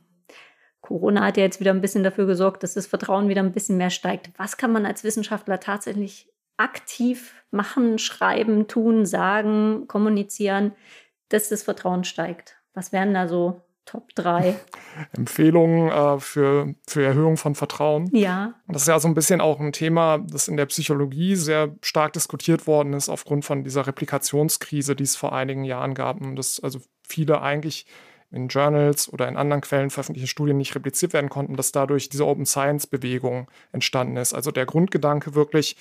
Corona 0.84 1.26
hat 1.26 1.38
ja 1.38 1.44
jetzt 1.44 1.62
wieder 1.62 1.72
ein 1.72 1.82
bisschen 1.82 2.04
dafür 2.04 2.26
gesorgt, 2.28 2.62
dass 2.62 2.74
das 2.74 2.88
Vertrauen 2.88 3.30
wieder 3.30 3.42
ein 3.42 3.54
bisschen 3.54 3.78
mehr 3.78 3.90
steigt. 3.90 4.30
Was 4.38 4.58
kann 4.58 4.74
man 4.74 4.86
als 4.86 5.04
Wissenschaftler 5.04 5.60
tatsächlich 5.60 6.30
aktiv 6.58 7.34
machen, 7.52 7.98
schreiben, 7.98 8.68
tun, 8.68 9.06
sagen, 9.06 9.88
kommunizieren, 9.88 10.74
dass 11.30 11.48
das 11.50 11.64
Vertrauen 11.64 12.04
steigt? 12.04 12.58
Was 12.74 12.92
wären 12.92 13.14
da 13.14 13.28
so 13.30 13.62
Top 13.86 14.16
3. 14.16 14.56
Empfehlungen 15.18 15.90
äh, 15.90 16.20
für, 16.20 16.74
für 16.88 17.04
Erhöhung 17.04 17.36
von 17.36 17.54
Vertrauen. 17.54 18.10
Ja. 18.16 18.54
Das 18.68 18.84
ist 18.84 18.88
ja 18.88 18.98
so 18.98 19.10
ein 19.10 19.14
bisschen 19.14 19.42
auch 19.42 19.60
ein 19.60 19.74
Thema, 19.74 20.20
das 20.20 20.48
in 20.48 20.56
der 20.56 20.68
Psychologie 20.68 21.36
sehr 21.36 21.76
stark 21.82 22.14
diskutiert 22.14 22.66
worden 22.66 22.94
ist, 22.94 23.10
aufgrund 23.10 23.44
von 23.44 23.66
dieser 23.66 23.86
Replikationskrise, 23.86 24.96
die 24.96 25.04
es 25.04 25.18
vor 25.18 25.34
einigen 25.34 25.66
Jahren 25.66 25.96
gab. 25.96 26.22
Und 26.22 26.38
dass 26.38 26.62
also 26.62 26.80
viele 27.06 27.42
eigentlich 27.42 27.86
in 28.34 28.48
Journals 28.48 29.12
oder 29.12 29.28
in 29.28 29.38
anderen 29.38 29.62
Quellen 29.62 29.90
veröffentlichte 29.90 30.28
Studien 30.28 30.58
nicht 30.58 30.76
repliziert 30.76 31.14
werden 31.14 31.30
konnten, 31.30 31.56
dass 31.56 31.72
dadurch 31.72 32.10
diese 32.10 32.26
Open 32.26 32.46
Science-Bewegung 32.46 33.48
entstanden 33.72 34.18
ist. 34.18 34.34
Also 34.34 34.52
der 34.52 34.66
Grundgedanke 34.66 35.36
wirklich, 35.36 35.78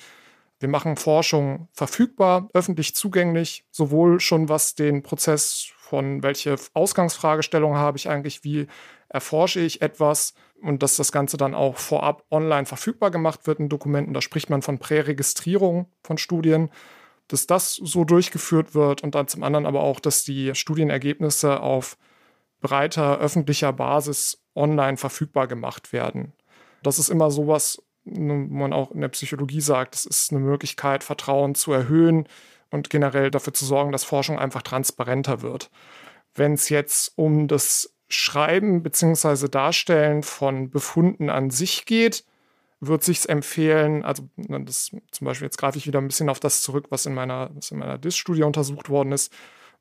wir 0.59 0.69
machen 0.69 0.95
Forschung 0.95 1.67
verfügbar, 1.73 2.49
öffentlich 2.53 2.95
zugänglich, 2.95 3.65
sowohl 3.71 4.19
schon 4.19 4.49
was 4.49 4.75
den 4.75 5.03
Prozess 5.03 5.67
von 5.77 6.23
welche 6.23 6.55
Ausgangsfragestellung 6.73 7.75
habe 7.75 7.97
ich 7.97 8.09
eigentlich, 8.09 8.43
wie 8.43 8.67
erforsche 9.09 9.59
ich 9.59 9.81
etwas 9.81 10.33
und 10.61 10.81
dass 10.81 10.95
das 10.95 11.11
Ganze 11.11 11.37
dann 11.37 11.53
auch 11.53 11.77
vorab 11.77 12.23
online 12.31 12.65
verfügbar 12.65 13.11
gemacht 13.11 13.45
wird 13.45 13.59
in 13.59 13.69
Dokumenten. 13.69 14.13
Da 14.13 14.21
spricht 14.21 14.49
man 14.49 14.61
von 14.61 14.79
Präregistrierung 14.79 15.87
von 16.01 16.17
Studien, 16.17 16.69
dass 17.27 17.47
das 17.47 17.75
so 17.75 18.05
durchgeführt 18.05 18.73
wird 18.73 19.03
und 19.03 19.15
dann 19.15 19.27
zum 19.27 19.43
anderen 19.43 19.65
aber 19.65 19.81
auch, 19.81 19.99
dass 19.99 20.23
die 20.23 20.55
Studienergebnisse 20.55 21.59
auf 21.59 21.97
breiter 22.63 23.19
öffentlicher 23.19 23.71
Basis 23.71 24.43
online 24.55 24.97
verfügbar 24.97 25.47
gemacht 25.47 25.93
werden. 25.93 26.33
Das 26.81 26.97
ist 26.97 27.09
immer 27.09 27.29
sowas, 27.29 27.83
wo 28.05 28.33
man 28.33 28.73
auch 28.73 28.89
in 28.91 29.01
der 29.01 29.09
Psychologie 29.09 29.61
sagt, 29.61 29.93
das 29.93 30.05
ist 30.05 30.31
eine 30.31 30.39
Möglichkeit, 30.39 31.03
Vertrauen 31.03 31.53
zu 31.53 31.71
erhöhen, 31.71 32.27
und 32.73 32.89
generell 32.89 33.29
dafür 33.29 33.53
zu 33.53 33.65
sorgen, 33.65 33.91
dass 33.91 34.03
Forschung 34.03 34.39
einfach 34.39 34.63
transparenter 34.63 35.43
wird. 35.43 35.69
Wenn 36.33 36.53
es 36.53 36.69
jetzt 36.69 37.13
um 37.15 37.47
das 37.47 37.93
Schreiben 38.09 38.81
bzw. 38.81 39.47
Darstellen 39.47 40.23
von 40.23 40.71
Befunden 40.71 41.29
an 41.29 41.51
sich 41.51 41.85
geht, 41.85 42.25
wird 42.79 43.03
sich 43.03 43.29
empfehlen, 43.29 44.03
also 44.03 44.27
das, 44.35 44.89
zum 45.11 45.25
Beispiel 45.25 45.45
jetzt 45.45 45.57
greife 45.57 45.77
ich 45.77 45.85
wieder 45.85 45.99
ein 45.99 46.07
bisschen 46.07 46.29
auf 46.29 46.39
das 46.39 46.63
zurück, 46.63 46.87
was 46.89 47.05
in 47.05 47.13
meiner, 47.13 47.51
was 47.53 47.69
in 47.69 47.77
meiner 47.77 47.99
DIS-Studie 47.99 48.43
untersucht 48.43 48.89
worden 48.89 49.11
ist, 49.11 49.31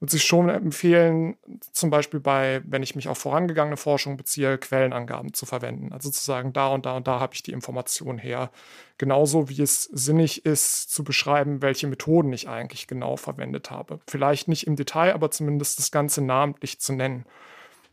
würde 0.03 0.11
sich 0.11 0.25
schon 0.25 0.49
empfehlen, 0.49 1.37
zum 1.71 1.91
Beispiel 1.91 2.19
bei, 2.19 2.61
wenn 2.67 2.83
ich 2.83 2.97
mich 2.97 3.07
auf 3.07 3.19
vorangegangene 3.19 3.77
Forschung 3.77 4.17
beziehe, 4.17 4.59
Quellenangaben 4.59 5.33
zu 5.33 5.47
verwenden. 5.47 5.93
Also 5.93 6.11
zu 6.11 6.25
sagen, 6.25 6.53
da 6.53 6.71
und 6.71 6.87
da 6.87 6.97
und 6.97 7.07
da 7.07 7.21
habe 7.21 7.35
ich 7.35 7.45
die 7.45 7.53
Information 7.53 8.19
her. 8.19 8.51
Genauso 8.99 9.49
wie 9.49 9.63
es 9.63 9.85
sinnig 9.85 10.45
ist, 10.45 10.91
zu 10.91 11.05
beschreiben, 11.05 11.63
welche 11.63 11.87
Methoden 11.87 12.33
ich 12.33 12.49
eigentlich 12.49 12.89
genau 12.89 13.17
verwendet 13.17 13.71
habe. 13.71 14.01
Vielleicht 14.09 14.49
nicht 14.49 14.67
im 14.67 14.75
Detail, 14.75 15.15
aber 15.15 15.31
zumindest 15.31 15.79
das 15.79 15.93
Ganze 15.93 16.21
namentlich 16.21 16.81
zu 16.81 16.95
nennen. 16.95 17.25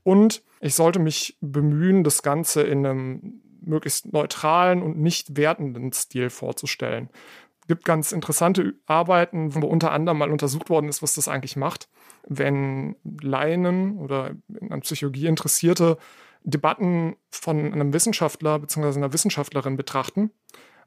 Und 0.01 0.41
ich 0.61 0.73
sollte 0.73 0.97
mich 0.97 1.37
bemühen, 1.41 2.03
das 2.03 2.23
Ganze 2.23 2.63
in 2.63 2.87
einem 2.87 3.41
möglichst 3.61 4.11
neutralen 4.11 4.81
und 4.81 4.97
nicht 4.97 5.37
wertenden 5.37 5.93
Stil 5.93 6.31
vorzustellen 6.31 7.09
gibt 7.69 7.85
ganz 7.85 8.11
interessante 8.11 8.73
Arbeiten, 8.87 9.53
wo 9.53 9.65
unter 9.67 9.91
anderem 9.91 10.17
mal 10.17 10.31
untersucht 10.31 10.69
worden 10.69 10.89
ist, 10.89 11.03
was 11.03 11.13
das 11.13 11.27
eigentlich 11.27 11.55
macht, 11.55 11.87
wenn 12.27 12.95
Laien 13.21 13.97
oder 13.97 14.31
an 14.69 14.81
Psychologie 14.81 15.27
Interessierte 15.27 15.97
Debatten 16.43 17.15
von 17.31 17.73
einem 17.73 17.93
Wissenschaftler 17.93 18.59
bzw. 18.59 18.97
einer 18.97 19.13
Wissenschaftlerin 19.13 19.77
betrachten 19.77 20.31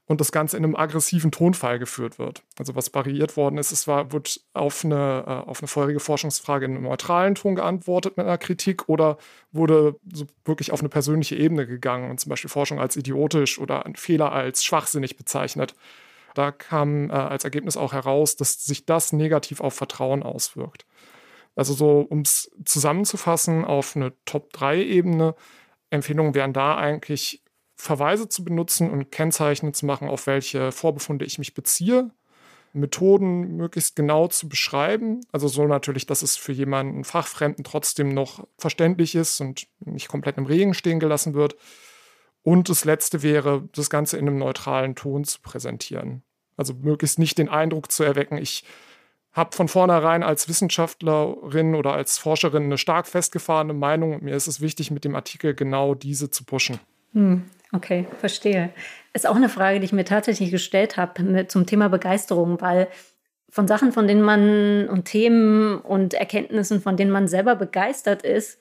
und 0.07 0.21
das 0.21 0.33
Ganze 0.33 0.57
in 0.57 0.65
einem 0.65 0.77
aggressiven 0.77 1.31
Tonfall 1.31 1.79
geführt 1.79 2.19
wird. 2.19 2.43
Also 2.59 2.75
was 2.75 2.93
variiert 2.93 3.37
worden 3.37 3.59
ist, 3.59 3.71
es 3.71 3.87
war, 3.87 4.13
wird 4.13 4.41
auf 4.53 4.85
eine, 4.85 5.25
äh, 5.27 5.49
auf 5.49 5.61
eine 5.61 5.69
vorherige 5.69 6.01
Forschungsfrage 6.01 6.65
in 6.65 6.73
einem 6.73 6.85
neutralen 6.85 7.35
Ton 7.35 7.55
geantwortet 7.55 8.17
mit 8.17 8.27
einer 8.27 8.39
Kritik 8.39 8.89
oder 8.89 9.17
wurde 9.53 9.97
so 10.13 10.27
wirklich 10.45 10.73
auf 10.73 10.81
eine 10.81 10.89
persönliche 10.89 11.37
Ebene 11.37 11.67
gegangen 11.67 12.11
und 12.11 12.19
zum 12.19 12.31
Beispiel 12.31 12.51
Forschung 12.51 12.81
als 12.81 12.97
idiotisch 12.97 13.59
oder 13.59 13.85
Fehler 13.95 14.33
als 14.33 14.65
schwachsinnig 14.65 15.17
bezeichnet. 15.17 15.75
Da 16.35 16.51
kam 16.51 17.11
äh, 17.11 17.13
als 17.13 17.45
Ergebnis 17.45 17.77
auch 17.77 17.93
heraus, 17.93 18.37
dass 18.37 18.65
sich 18.65 18.87
das 18.87 19.13
negativ 19.13 19.61
auf 19.61 19.75
Vertrauen 19.75 20.23
auswirkt. 20.23 20.85
Also 21.55 21.75
so, 21.75 22.01
um 22.01 22.21
es 22.21 22.51
zusammenzufassen 22.65 23.65
auf 23.65 23.95
eine 23.97 24.13
Top-3-Ebene, 24.25 25.35
Empfehlungen 25.91 26.35
wären 26.35 26.53
da 26.53 26.77
eigentlich 26.77 27.43
Verweise 27.77 28.29
zu 28.29 28.45
benutzen 28.45 28.91
und 28.91 29.11
Kennzeichen 29.11 29.75
zu 29.75 29.87
machen, 29.87 30.09
auf 30.09 30.27
welche 30.27 30.73
Vorbefunde 30.73 31.25
ich 31.25 31.39
mich 31.39 31.53
beziehe, 31.53 32.11
Methoden 32.73 33.57
möglichst 33.57 33.97
genau 33.97 34.29
zu 34.29 34.49
beschreiben, 34.49 35.21
also 35.31 35.47
so 35.49 35.67
natürlich, 35.67 36.07
dass 36.07 36.23
es 36.23 36.37
für 36.37 36.53
jemanden 36.53 37.05
Fachfremden 37.05 37.65
trotzdem 37.65 38.15
noch 38.15 38.47
verständlich 38.57 39.15
ist 39.15 39.41
und 39.41 39.67
nicht 39.81 40.09
komplett 40.09 40.39
im 40.39 40.47
Regen 40.47 40.73
stehen 40.73 41.01
gelassen 41.01 41.35
wird 41.35 41.57
und 42.43 42.69
das 42.69 42.85
Letzte 42.85 43.23
wäre, 43.23 43.69
das 43.75 43.91
Ganze 43.91 44.17
in 44.17 44.27
einem 44.27 44.39
neutralen 44.39 44.95
Ton 44.95 45.25
zu 45.25 45.41
präsentieren. 45.41 46.23
Also 46.57 46.75
möglichst 46.75 47.19
nicht 47.19 47.39
den 47.39 47.49
Eindruck 47.49 47.91
zu 47.91 48.05
erwecken, 48.05 48.39
ich 48.39 48.65
habe 49.33 49.57
von 49.57 49.69
vornherein 49.69 50.23
als 50.23 50.49
Wissenschaftlerin 50.49 51.75
oder 51.75 51.93
als 51.95 52.19
Forscherin 52.19 52.65
eine 52.65 52.79
stark 52.79 53.07
festgefahrene 53.07 53.73
Meinung 53.73 54.23
mir 54.23 54.35
ist 54.35 54.47
es 54.47 54.61
wichtig, 54.61 54.91
mit 54.91 55.05
dem 55.05 55.15
Artikel 55.15 55.55
genau 55.55 55.95
diese 55.95 56.31
zu 56.31 56.45
pushen. 56.45 56.79
Hm, 57.13 57.45
okay, 57.73 58.07
verstehe. 58.19 58.71
Ist 59.15 59.27
auch 59.27 59.37
eine 59.37 59.49
Frage, 59.49 59.81
die 59.81 59.87
ich 59.87 59.93
mir 59.93 60.05
tatsächlich 60.05 60.51
gestellt 60.51 60.97
habe 60.97 61.47
zum 61.47 61.67
Thema 61.67 61.89
Begeisterung, 61.89 62.61
weil 62.61 62.89
von 63.49 63.69
Sachen, 63.69 63.93
von 63.93 64.07
denen 64.07 64.23
man 64.23 64.89
und 64.89 65.05
Themen 65.05 65.79
und 65.79 66.15
Erkenntnissen, 66.15 66.81
von 66.81 66.97
denen 66.97 67.11
man 67.11 67.29
selber 67.29 67.55
begeistert 67.55 68.23
ist, 68.23 68.59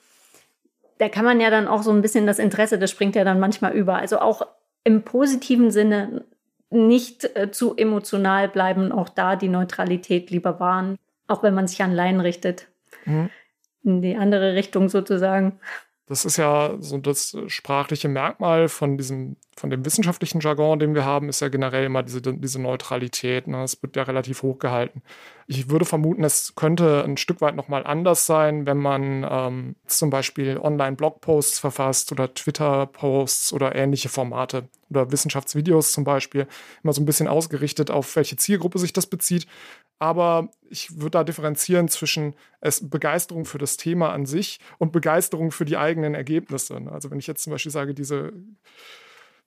da 0.97 1.09
kann 1.09 1.25
man 1.25 1.39
ja 1.39 1.49
dann 1.49 1.67
auch 1.67 1.81
so 1.81 1.91
ein 1.91 2.01
bisschen 2.01 2.27
das 2.27 2.39
Interesse, 2.39 2.77
das 2.77 2.91
springt 2.91 3.15
ja 3.15 3.23
dann 3.23 3.39
manchmal 3.39 3.73
über. 3.73 3.95
Also 3.95 4.19
auch 4.19 4.45
im 4.83 5.03
positiven 5.03 5.71
Sinne 5.71 6.25
nicht 6.71 7.35
äh, 7.35 7.51
zu 7.51 7.75
emotional 7.75 8.47
bleiben, 8.47 8.91
auch 8.91 9.09
da 9.09 9.35
die 9.35 9.49
Neutralität 9.49 10.31
lieber 10.31 10.59
wahren, 10.59 10.97
auch 11.27 11.43
wenn 11.43 11.53
man 11.53 11.67
sich 11.67 11.83
an 11.83 11.93
Laien 11.93 12.19
richtet. 12.21 12.67
Mhm. 13.05 13.29
In 13.83 14.01
die 14.01 14.15
andere 14.15 14.55
Richtung 14.55 14.89
sozusagen. 14.89 15.59
Das 16.07 16.25
ist 16.25 16.35
ja 16.37 16.75
so 16.79 16.97
das 16.97 17.37
sprachliche 17.47 18.09
Merkmal 18.09 18.67
von 18.67 18.97
diesem, 18.97 19.37
von 19.55 19.69
dem 19.69 19.85
wissenschaftlichen 19.85 20.41
Jargon, 20.41 20.79
den 20.79 20.93
wir 20.93 21.05
haben, 21.05 21.29
ist 21.29 21.39
ja 21.39 21.47
generell 21.47 21.85
immer 21.85 22.03
diese, 22.03 22.21
diese 22.21 22.61
Neutralität. 22.61 23.47
Ne? 23.47 23.57
Das 23.57 23.81
wird 23.81 23.95
ja 23.95 24.03
relativ 24.03 24.41
hoch 24.41 24.59
gehalten. 24.59 25.03
Ich 25.47 25.69
würde 25.69 25.85
vermuten, 25.85 26.23
es 26.23 26.53
könnte 26.55 27.03
ein 27.03 27.17
Stück 27.17 27.39
weit 27.39 27.55
nochmal 27.55 27.85
anders 27.85 28.25
sein, 28.25 28.65
wenn 28.65 28.77
man 28.77 29.25
ähm, 29.29 29.75
zum 29.85 30.09
Beispiel 30.09 30.57
Online-Blogposts 30.57 31.59
verfasst 31.59 32.11
oder 32.11 32.33
Twitter-Posts 32.33 33.53
oder 33.53 33.75
ähnliche 33.75 34.09
Formate 34.09 34.67
oder 34.89 35.11
Wissenschaftsvideos 35.11 35.93
zum 35.93 36.03
Beispiel, 36.03 36.47
immer 36.83 36.93
so 36.93 37.01
ein 37.01 37.05
bisschen 37.05 37.27
ausgerichtet 37.27 37.89
auf 37.89 38.15
welche 38.15 38.35
Zielgruppe 38.35 38.79
sich 38.79 38.91
das 38.91 39.07
bezieht. 39.07 39.47
Aber 40.01 40.49
ich 40.67 40.99
würde 40.99 41.11
da 41.11 41.23
differenzieren 41.23 41.87
zwischen 41.87 42.33
Begeisterung 42.81 43.45
für 43.45 43.59
das 43.59 43.77
Thema 43.77 44.11
an 44.11 44.25
sich 44.25 44.59
und 44.79 44.91
Begeisterung 44.91 45.51
für 45.51 45.63
die 45.63 45.77
eigenen 45.77 46.15
Ergebnisse. 46.15 46.81
Also 46.91 47.11
wenn 47.11 47.19
ich 47.19 47.27
jetzt 47.27 47.43
zum 47.43 47.51
Beispiel 47.51 47.71
sage, 47.71 47.93
diese 47.93 48.33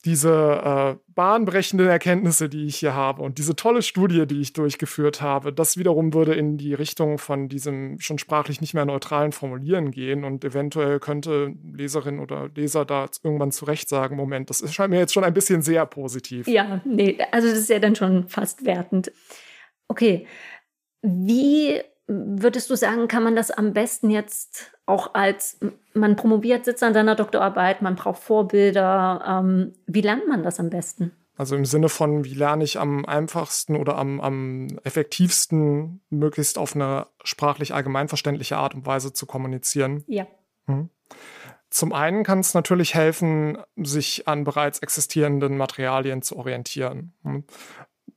diese 0.05 0.29
äh, 0.31 1.13
bahnbrechenden 1.15 1.89
Erkenntnisse, 1.89 2.51
die 2.51 2.67
ich 2.67 2.77
hier 2.77 2.95
habe 2.95 3.23
und 3.23 3.39
diese 3.39 3.57
tolle 3.57 3.81
Studie, 3.81 4.27
die 4.27 4.43
ich 4.43 4.53
durchgeführt 4.53 5.23
habe, 5.23 5.51
das 5.51 5.79
wiederum 5.79 6.13
würde 6.13 6.35
in 6.35 6.59
die 6.59 6.75
Richtung 6.75 7.17
von 7.17 7.49
diesem 7.49 7.99
schon 8.01 8.19
sprachlich 8.19 8.61
nicht 8.61 8.75
mehr 8.75 8.85
neutralen 8.85 9.33
Formulieren 9.33 9.93
gehen 9.93 10.25
und 10.25 10.45
eventuell 10.45 11.01
könnte 11.01 11.55
Leserin 11.73 12.19
oder 12.21 12.51
Leser 12.55 12.85
da 12.85 13.07
irgendwann 13.23 13.51
zurecht 13.51 13.89
sagen, 13.89 14.15
Moment, 14.15 14.51
das 14.51 14.75
scheint 14.75 14.91
mir 14.91 14.99
jetzt 14.99 15.15
schon 15.15 15.25
ein 15.25 15.33
bisschen 15.33 15.63
sehr 15.63 15.87
positiv. 15.87 16.47
Ja, 16.47 16.83
nee, 16.85 17.17
also 17.33 17.49
das 17.49 17.59
ist 17.61 17.71
ja 17.71 17.79
dann 17.79 17.97
schon 17.97 18.29
fast 18.29 18.67
wertend. 18.67 19.11
Okay, 19.89 20.27
wie 21.03 21.83
würdest 22.07 22.71
du 22.71 22.77
sagen, 22.77 23.09
kann 23.09 23.23
man 23.23 23.37
das 23.37 23.51
am 23.51 23.73
besten 23.73 24.11
jetzt 24.11 24.73
auch 24.87 25.15
als, 25.15 25.59
man 25.95 26.17
promoviert, 26.17 26.65
sitzt 26.65 26.83
an 26.83 26.95
seiner 26.95 27.15
Doktorarbeit, 27.15 27.81
man 27.81 27.95
braucht 27.95 28.23
Vorbilder. 28.23 29.25
Ähm, 29.27 29.73
wie 29.87 30.03
lernt 30.03 30.29
man 30.29 30.43
das 30.43 30.61
am 30.61 30.71
besten? 30.71 31.13
Also 31.37 31.57
im 31.57 31.65
Sinne 31.65 31.89
von, 31.89 32.25
wie 32.25 32.35
lerne 32.35 32.63
ich 32.63 32.79
am 32.79 33.05
einfachsten 33.07 33.77
oder 33.77 33.97
am, 33.97 34.21
am 34.21 34.79
effektivsten, 34.85 36.01
möglichst 36.11 36.59
auf 36.59 36.77
eine 36.77 37.07
sprachlich 37.25 37.75
allgemeinverständliche 37.75 38.57
Art 38.57 38.75
und 38.75 38.87
Weise 38.87 39.13
zu 39.13 39.27
kommunizieren. 39.27 40.05
Ja. 40.07 40.27
Hm. 40.67 40.91
Zum 41.71 41.93
einen 41.93 42.23
kann 42.23 42.39
es 42.39 42.55
natürlich 42.55 42.95
helfen, 42.95 43.59
sich 43.75 44.29
an 44.29 44.45
bereits 44.45 44.79
existierenden 44.79 45.57
Materialien 45.57 46.23
zu 46.23 46.37
orientieren. 46.37 47.15
Hm. 47.25 47.45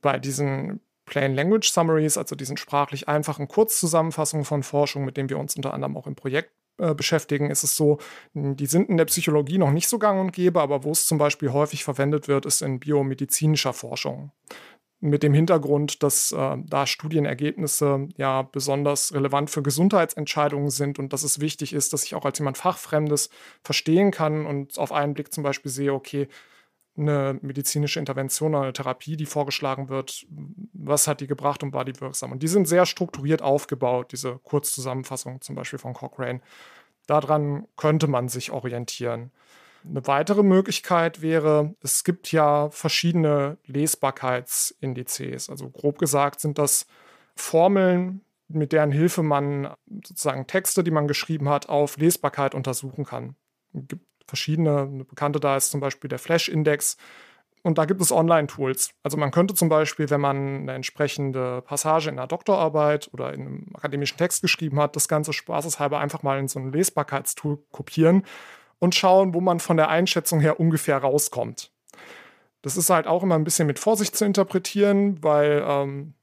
Bei 0.00 0.20
diesen 0.20 0.80
Plain 1.08 1.34
Language 1.34 1.70
Summaries, 1.70 2.16
also 2.16 2.36
diesen 2.36 2.56
sprachlich 2.56 3.08
einfachen 3.08 3.48
Kurzzusammenfassungen 3.48 4.44
von 4.44 4.62
Forschung, 4.62 5.04
mit 5.04 5.16
denen 5.16 5.30
wir 5.30 5.38
uns 5.38 5.56
unter 5.56 5.74
anderem 5.74 5.96
auch 5.96 6.06
im 6.06 6.14
Projekt 6.14 6.52
äh, 6.78 6.94
beschäftigen, 6.94 7.50
ist 7.50 7.64
es 7.64 7.74
so, 7.74 7.98
die 8.34 8.66
sind 8.66 8.88
in 8.88 8.96
der 8.96 9.06
Psychologie 9.06 9.58
noch 9.58 9.72
nicht 9.72 9.88
so 9.88 9.98
gang 9.98 10.20
und 10.20 10.32
gäbe, 10.32 10.60
aber 10.60 10.84
wo 10.84 10.92
es 10.92 11.06
zum 11.06 11.18
Beispiel 11.18 11.52
häufig 11.52 11.82
verwendet 11.82 12.28
wird, 12.28 12.46
ist 12.46 12.62
in 12.62 12.78
biomedizinischer 12.78 13.72
Forschung. 13.72 14.30
Mit 15.00 15.22
dem 15.22 15.34
Hintergrund, 15.34 16.02
dass 16.02 16.30
äh, 16.32 16.56
da 16.64 16.86
Studienergebnisse 16.86 18.08
ja 18.16 18.42
besonders 18.42 19.12
relevant 19.12 19.50
für 19.50 19.62
Gesundheitsentscheidungen 19.62 20.70
sind 20.70 20.98
und 20.98 21.12
dass 21.12 21.24
es 21.24 21.40
wichtig 21.40 21.72
ist, 21.72 21.92
dass 21.92 22.04
ich 22.04 22.14
auch 22.14 22.24
als 22.24 22.38
jemand 22.38 22.58
Fachfremdes 22.58 23.30
verstehen 23.62 24.10
kann 24.10 24.46
und 24.46 24.78
auf 24.78 24.92
einen 24.92 25.14
Blick 25.14 25.32
zum 25.32 25.42
Beispiel 25.42 25.70
sehe, 25.70 25.92
okay, 25.92 26.28
eine 26.98 27.38
medizinische 27.42 27.98
Intervention 27.98 28.54
oder 28.54 28.64
eine 28.64 28.72
Therapie, 28.72 29.16
die 29.16 29.26
vorgeschlagen 29.26 29.88
wird, 29.88 30.26
was 30.72 31.06
hat 31.06 31.20
die 31.20 31.26
gebracht 31.26 31.62
und 31.62 31.72
war 31.72 31.84
die 31.84 31.98
wirksam. 32.00 32.32
Und 32.32 32.42
die 32.42 32.48
sind 32.48 32.66
sehr 32.66 32.86
strukturiert 32.86 33.42
aufgebaut, 33.42 34.12
diese 34.12 34.38
Kurzzusammenfassung 34.38 35.40
zum 35.40 35.54
Beispiel 35.54 35.78
von 35.78 35.94
Cochrane. 35.94 36.40
Daran 37.06 37.66
könnte 37.76 38.06
man 38.06 38.28
sich 38.28 38.50
orientieren. 38.50 39.30
Eine 39.84 40.06
weitere 40.06 40.42
Möglichkeit 40.42 41.22
wäre, 41.22 41.74
es 41.82 42.04
gibt 42.04 42.32
ja 42.32 42.68
verschiedene 42.70 43.58
Lesbarkeitsindizes. 43.66 45.48
Also 45.48 45.70
grob 45.70 45.98
gesagt 45.98 46.40
sind 46.40 46.58
das 46.58 46.86
Formeln, 47.36 48.22
mit 48.48 48.72
deren 48.72 48.90
Hilfe 48.90 49.22
man 49.22 49.74
sozusagen 50.04 50.46
Texte, 50.46 50.82
die 50.82 50.90
man 50.90 51.06
geschrieben 51.06 51.48
hat, 51.48 51.68
auf 51.68 51.96
Lesbarkeit 51.96 52.54
untersuchen 52.54 53.04
kann. 53.04 53.36
Es 53.72 53.88
gibt 53.88 54.06
verschiedene. 54.28 54.82
Eine 54.82 55.04
bekannte 55.04 55.40
da 55.40 55.56
ist 55.56 55.70
zum 55.70 55.80
Beispiel 55.80 56.08
der 56.08 56.18
Flash-Index. 56.18 56.96
Und 57.62 57.76
da 57.78 57.86
gibt 57.86 58.00
es 58.00 58.12
Online-Tools. 58.12 58.90
Also 59.02 59.16
man 59.16 59.30
könnte 59.32 59.54
zum 59.54 59.68
Beispiel, 59.68 60.08
wenn 60.10 60.20
man 60.20 60.60
eine 60.60 60.74
entsprechende 60.74 61.62
Passage 61.62 62.08
in 62.08 62.18
einer 62.18 62.28
Doktorarbeit 62.28 63.10
oder 63.12 63.32
in 63.34 63.40
einem 63.40 63.66
akademischen 63.74 64.16
Text 64.16 64.42
geschrieben 64.42 64.78
hat, 64.78 64.94
das 64.94 65.08
Ganze 65.08 65.32
spaßeshalber 65.32 65.98
einfach 65.98 66.22
mal 66.22 66.38
in 66.38 66.48
so 66.48 66.60
ein 66.60 66.72
Lesbarkeitstool 66.72 67.58
kopieren 67.72 68.24
und 68.78 68.94
schauen, 68.94 69.34
wo 69.34 69.40
man 69.40 69.58
von 69.58 69.76
der 69.76 69.88
Einschätzung 69.88 70.40
her 70.40 70.60
ungefähr 70.60 70.98
rauskommt. 70.98 71.72
Das 72.62 72.76
ist 72.76 72.90
halt 72.90 73.06
auch 73.06 73.22
immer 73.22 73.34
ein 73.34 73.44
bisschen 73.44 73.66
mit 73.66 73.78
Vorsicht 73.78 74.16
zu 74.16 74.24
interpretieren, 74.24 75.22
weil 75.22 75.64
ähm, 75.66 76.14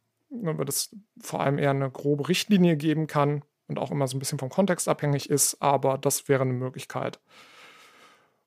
das 0.65 0.95
vor 1.19 1.41
allem 1.41 1.57
eher 1.57 1.71
eine 1.71 1.89
grobe 1.89 2.29
Richtlinie 2.29 2.77
geben 2.77 3.07
kann 3.07 3.43
und 3.67 3.79
auch 3.79 3.91
immer 3.91 4.07
so 4.07 4.15
ein 4.15 4.19
bisschen 4.19 4.39
vom 4.39 4.49
Kontext 4.49 4.87
abhängig 4.87 5.29
ist, 5.29 5.61
aber 5.61 5.97
das 5.97 6.27
wäre 6.27 6.43
eine 6.43 6.53
Möglichkeit. 6.53 7.19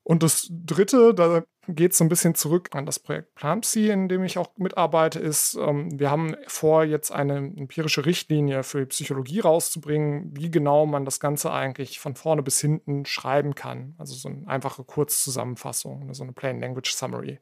Und 0.09 0.23
das 0.23 0.47
Dritte, 0.49 1.13
da 1.13 1.43
geht 1.67 1.91
es 1.91 1.99
so 1.99 2.03
ein 2.03 2.09
bisschen 2.09 2.33
zurück 2.33 2.69
an 2.71 2.87
das 2.87 2.97
Projekt 2.97 3.35
Plampsy, 3.35 3.89
in 3.89 4.09
dem 4.09 4.23
ich 4.23 4.39
auch 4.39 4.49
mitarbeite, 4.57 5.19
ist, 5.19 5.53
ähm, 5.53 5.99
wir 5.99 6.09
haben 6.09 6.35
vor, 6.47 6.83
jetzt 6.83 7.11
eine 7.11 7.37
empirische 7.37 8.07
Richtlinie 8.07 8.63
für 8.63 8.79
die 8.79 8.87
Psychologie 8.87 9.41
rauszubringen, 9.41 10.31
wie 10.35 10.49
genau 10.49 10.87
man 10.87 11.05
das 11.05 11.19
Ganze 11.19 11.53
eigentlich 11.53 11.99
von 11.99 12.15
vorne 12.15 12.41
bis 12.41 12.59
hinten 12.59 13.05
schreiben 13.05 13.53
kann. 13.53 13.93
Also 13.99 14.15
so 14.15 14.29
eine 14.29 14.47
einfache 14.47 14.83
Kurzzusammenfassung, 14.83 16.07
ne, 16.07 16.15
so 16.15 16.23
eine 16.23 16.33
Plain 16.33 16.59
Language 16.59 16.91
Summary. 16.91 17.37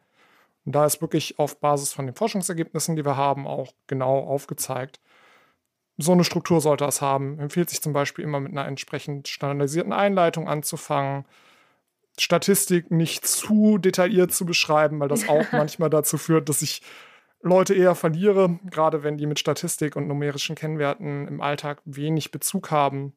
Und 0.66 0.76
da 0.76 0.86
ist 0.86 1.00
wirklich 1.00 1.40
auf 1.40 1.62
Basis 1.62 1.94
von 1.94 2.06
den 2.06 2.16
Forschungsergebnissen, 2.16 2.98
die 2.98 3.06
wir 3.06 3.16
haben, 3.16 3.48
auch 3.48 3.72
genau 3.88 4.20
aufgezeigt, 4.20 5.00
so 5.96 6.12
eine 6.12 6.26
Struktur 6.26 6.60
sollte 6.60 6.84
es 6.84 7.02
haben. 7.02 7.40
Empfiehlt 7.40 7.70
sich 7.70 7.82
zum 7.82 7.94
Beispiel 7.94 8.26
immer 8.26 8.42
mit 8.42 8.52
einer 8.52 8.68
entsprechend 8.68 9.30
standardisierten 9.30 9.94
Einleitung 9.94 10.50
anzufangen 10.50 11.24
Statistik 12.20 12.92
nicht 12.92 13.28
zu 13.28 13.78
detailliert 13.78 14.32
zu 14.32 14.46
beschreiben, 14.46 15.00
weil 15.00 15.08
das 15.08 15.28
auch 15.30 15.46
manchmal 15.52 15.90
dazu 15.90 16.18
führt, 16.18 16.50
dass 16.50 16.62
ich 16.62 16.82
Leute 17.42 17.74
eher 17.76 17.96
verliere, 17.96 18.60
gerade 18.66 19.04
wenn 19.04 19.18
die 19.18 19.28
mit 19.28 19.40
Statistik 19.40 19.96
und 19.96 20.08
numerischen 20.08 20.56
Kennwerten 20.56 21.28
im 21.28 21.42
Alltag 21.42 21.82
wenig 21.86 22.32
Bezug 22.32 22.72
haben. 22.72 23.14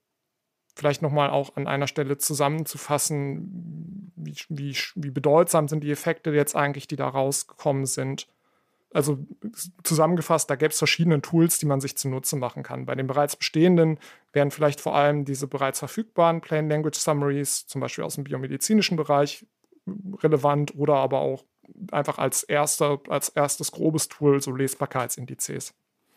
Vielleicht 0.77 1.03
nochmal 1.03 1.31
auch 1.31 1.57
an 1.57 1.67
einer 1.67 1.87
Stelle 1.87 2.19
zusammenzufassen, 2.19 4.13
wie, 4.17 4.37
wie, 4.49 4.77
wie 4.95 5.11
bedeutsam 5.11 5.69
sind 5.69 5.83
die 5.83 5.91
Effekte 5.91 6.31
jetzt 6.31 6.55
eigentlich, 6.55 6.87
die 6.87 6.97
da 6.97 7.09
rausgekommen 7.09 7.87
sind 7.87 8.29
also 8.93 9.19
zusammengefasst, 9.85 10.51
da 10.51 10.57
gäbe 10.57 10.73
es 10.73 10.79
verschiedene 10.79 11.21
Tools, 11.21 11.59
die 11.59 11.67
man 11.67 11.81
sich 11.81 11.97
zunutze 11.97 12.37
machen 12.37 12.63
kann. 12.63 12.87
Bei 12.87 12.95
den 12.95 13.07
bereits 13.07 13.37
bestehenden 13.37 13.99
wären 14.33 14.51
vielleicht 14.51 14.81
vor 14.81 14.95
allem 14.95 15.25
diese 15.25 15.47
bereits 15.47 15.81
verfügbaren 15.81 16.41
Plain 16.41 16.69
Language 16.69 16.99
Summaries, 16.99 17.67
zum 17.67 17.81
Beispiel 17.81 18.05
aus 18.05 18.15
dem 18.15 18.25
biomedizinischen 18.25 18.97
Bereich, 18.97 19.47
relevant 20.23 20.75
oder 20.77 20.95
aber 20.95 21.21
auch 21.21 21.45
einfach 21.93 22.19
als, 22.19 22.43
erster, 22.43 23.01
als 23.09 23.29
erstes 23.31 23.73
grobes 23.73 24.09
Tool 24.09 24.41
so 24.41 24.55
Lesbarkeitsindizes. 24.55 25.75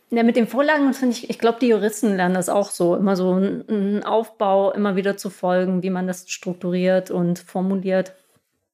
Ja, 0.10 0.21
mit 0.21 0.36
den 0.36 0.47
Vorlagen 0.47 0.93
finde 0.93 1.15
ich, 1.15 1.30
ich 1.30 1.39
glaube, 1.39 1.58
die 1.60 1.69
Juristen 1.69 2.15
lernen 2.15 2.36
das 2.36 2.49
auch 2.49 2.69
so, 2.69 2.95
immer 2.95 3.15
so 3.15 3.32
einen 3.32 4.04
Aufbau 4.04 4.71
immer 4.71 4.95
wieder 4.95 5.17
zu 5.17 5.32
folgen, 5.32 5.82
wie 5.82 5.89
man 5.89 6.06
das 6.06 6.30
strukturiert 6.30 7.10
und 7.10 7.39
formuliert. 7.39 8.13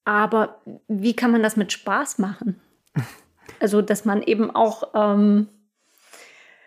Aber 0.04 0.60
wie 0.88 1.16
kann 1.16 1.32
man 1.32 1.44
das 1.44 1.56
mit 1.56 1.72
Spaß 1.72 2.20
machen? 2.20 2.60
Also, 3.62 3.82
dass 3.82 4.06
man 4.06 4.22
eben 4.22 4.52
auch, 4.56 4.94
ähm, 4.94 5.50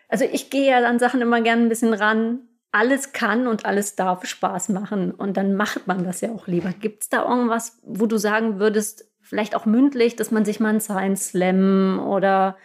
also 0.09 0.27
ich 0.31 0.51
gehe 0.51 0.69
ja 0.69 0.87
an 0.87 0.99
Sachen 0.99 1.23
immer 1.23 1.41
gerne 1.41 1.63
ein 1.63 1.69
bisschen 1.71 1.95
ran. 1.95 2.41
Alles 2.73 3.13
kann 3.13 3.47
und 3.47 3.67
alles 3.67 3.97
darf 3.97 4.25
Spaß 4.25 4.71
machen. 4.71 5.13
Und 5.13 5.37
dann 5.37 5.55
macht 5.55 5.87
man 5.87 6.05
das 6.05 6.21
ja 6.23 6.31
auch 6.33 6.47
lieber. 6.47 6.73
Gibt 6.73 7.05
es 7.05 7.09
da 7.09 7.29
irgendwas, 7.29 7.79
wo 7.83 8.07
du 8.07 8.17
sagen 8.17 8.59
würdest, 8.59 9.07
vielleicht 9.21 9.55
auch 9.55 9.67
mündlich, 9.67 10.17
dass 10.17 10.31
man 10.31 10.45
sich 10.45 10.59
mal 10.59 10.71
einen 10.71 10.81
Science 10.81 11.29
Slam 11.29 12.01
oder 12.01 12.57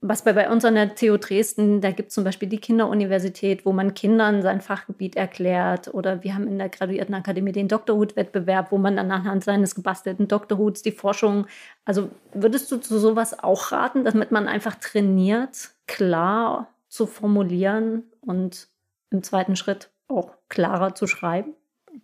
was 0.00 0.22
bei, 0.22 0.32
bei 0.32 0.48
uns 0.48 0.64
an 0.64 0.76
der 0.76 0.94
TU 0.94 1.16
Dresden, 1.16 1.80
da 1.80 1.90
gibt 1.90 2.10
es 2.10 2.14
zum 2.14 2.22
Beispiel 2.22 2.48
die 2.48 2.60
Kinderuniversität, 2.60 3.66
wo 3.66 3.72
man 3.72 3.94
Kindern 3.94 4.42
sein 4.42 4.60
Fachgebiet 4.60 5.16
erklärt. 5.16 5.92
Oder 5.92 6.22
wir 6.22 6.34
haben 6.34 6.46
in 6.46 6.58
der 6.58 6.68
Graduiertenakademie 6.68 7.50
den 7.50 7.66
Doktorhut-Wettbewerb, 7.66 8.70
wo 8.70 8.78
man 8.78 8.96
dann 8.96 9.10
anhand 9.10 9.42
seines 9.42 9.74
gebastelten 9.74 10.28
Doktorhuts 10.28 10.82
die 10.82 10.92
Forschung. 10.92 11.46
Also 11.84 12.10
würdest 12.32 12.70
du 12.70 12.76
zu 12.76 12.98
sowas 12.98 13.42
auch 13.42 13.72
raten, 13.72 14.04
damit 14.04 14.30
man 14.30 14.46
einfach 14.46 14.76
trainiert, 14.76 15.70
klar 15.88 16.68
zu 16.88 17.06
formulieren 17.06 18.04
und 18.20 18.68
im 19.10 19.22
zweiten 19.22 19.56
Schritt 19.56 19.90
auch 20.08 20.32
klarer 20.48 20.94
zu 20.94 21.06
schreiben? 21.06 21.54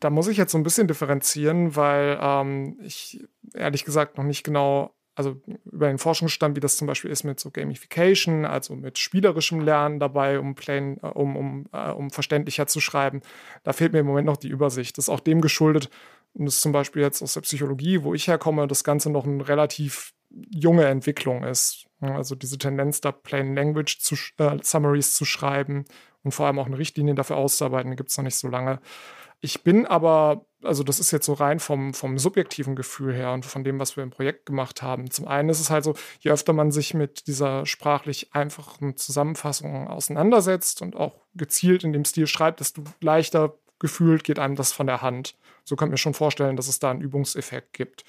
Da 0.00 0.10
muss 0.10 0.28
ich 0.28 0.36
jetzt 0.36 0.52
so 0.52 0.58
ein 0.58 0.64
bisschen 0.64 0.88
differenzieren, 0.88 1.76
weil 1.76 2.18
ähm, 2.20 2.78
ich 2.82 3.24
ehrlich 3.54 3.84
gesagt 3.84 4.16
noch 4.16 4.24
nicht 4.24 4.44
genau 4.44 4.94
also 5.16 5.40
über 5.64 5.86
den 5.86 5.98
Forschungsstand, 5.98 6.56
wie 6.56 6.60
das 6.60 6.76
zum 6.76 6.86
Beispiel 6.86 7.10
ist 7.10 7.22
mit 7.22 7.38
so 7.38 7.50
Gamification, 7.50 8.44
also 8.44 8.74
mit 8.74 8.98
spielerischem 8.98 9.60
Lernen 9.60 10.00
dabei, 10.00 10.40
um, 10.40 10.54
plain, 10.54 10.98
äh, 11.02 11.06
um, 11.06 11.36
um, 11.36 11.66
uh, 11.72 11.92
um 11.92 12.10
verständlicher 12.10 12.66
zu 12.66 12.80
schreiben. 12.80 13.20
Da 13.62 13.72
fehlt 13.72 13.92
mir 13.92 14.00
im 14.00 14.06
Moment 14.06 14.26
noch 14.26 14.36
die 14.36 14.48
Übersicht. 14.48 14.98
Das 14.98 15.06
ist 15.06 15.08
auch 15.08 15.20
dem 15.20 15.40
geschuldet, 15.40 15.88
und 16.34 16.46
das 16.46 16.56
ist 16.56 16.62
zum 16.62 16.72
Beispiel 16.72 17.02
jetzt 17.02 17.22
aus 17.22 17.34
der 17.34 17.42
Psychologie, 17.42 18.02
wo 18.02 18.12
ich 18.12 18.26
herkomme, 18.26 18.66
das 18.66 18.82
Ganze 18.82 19.08
noch 19.08 19.24
eine 19.24 19.46
relativ 19.46 20.12
junge 20.30 20.84
Entwicklung 20.86 21.44
ist. 21.44 21.86
Also 22.00 22.34
diese 22.34 22.58
Tendenz, 22.58 23.00
da 23.00 23.12
Plain 23.12 23.54
Language 23.54 24.00
zu, 24.00 24.16
äh, 24.38 24.58
Summaries 24.62 25.12
zu 25.12 25.24
schreiben 25.24 25.84
und 26.24 26.32
vor 26.32 26.46
allem 26.46 26.58
auch 26.58 26.66
eine 26.66 26.78
Richtlinie 26.78 27.14
dafür 27.14 27.37
auszuarbeiten, 27.37 27.94
gibt 27.96 28.10
es 28.10 28.16
noch 28.16 28.24
nicht 28.24 28.37
so 28.37 28.48
lange. 28.48 28.80
Ich 29.40 29.62
bin 29.62 29.84
aber, 29.84 30.46
also 30.62 30.82
das 30.82 30.98
ist 30.98 31.10
jetzt 31.10 31.26
so 31.26 31.34
rein 31.34 31.60
vom, 31.60 31.92
vom 31.92 32.18
subjektiven 32.18 32.76
Gefühl 32.76 33.14
her 33.14 33.32
und 33.32 33.44
von 33.44 33.62
dem, 33.62 33.78
was 33.78 33.94
wir 33.94 34.02
im 34.02 34.10
Projekt 34.10 34.46
gemacht 34.46 34.80
haben. 34.80 35.10
Zum 35.10 35.28
einen 35.28 35.50
ist 35.50 35.60
es 35.60 35.68
halt 35.68 35.84
so, 35.84 35.94
je 36.20 36.30
öfter 36.30 36.54
man 36.54 36.72
sich 36.72 36.94
mit 36.94 37.26
dieser 37.26 37.66
sprachlich 37.66 38.34
einfachen 38.34 38.96
Zusammenfassung 38.96 39.87
auseinandersetzt 39.87 40.80
und 40.80 40.96
auch 40.96 41.20
gezielt 41.34 41.84
in 41.84 41.92
dem 41.92 42.06
Stil 42.06 42.26
schreibt, 42.26 42.60
desto 42.60 42.84
leichter 43.02 43.54
gefühlt 43.78 44.24
geht 44.24 44.38
einem 44.38 44.56
das 44.56 44.72
von 44.72 44.87
der 44.87 45.02
Hand. 45.02 45.37
So 45.64 45.76
kann 45.76 45.88
ich 45.88 45.92
mir 45.92 45.98
schon 45.98 46.14
vorstellen, 46.14 46.56
dass 46.56 46.68
es 46.68 46.78
da 46.78 46.90
einen 46.90 47.02
Übungseffekt 47.02 47.74
gibt. 47.74 48.04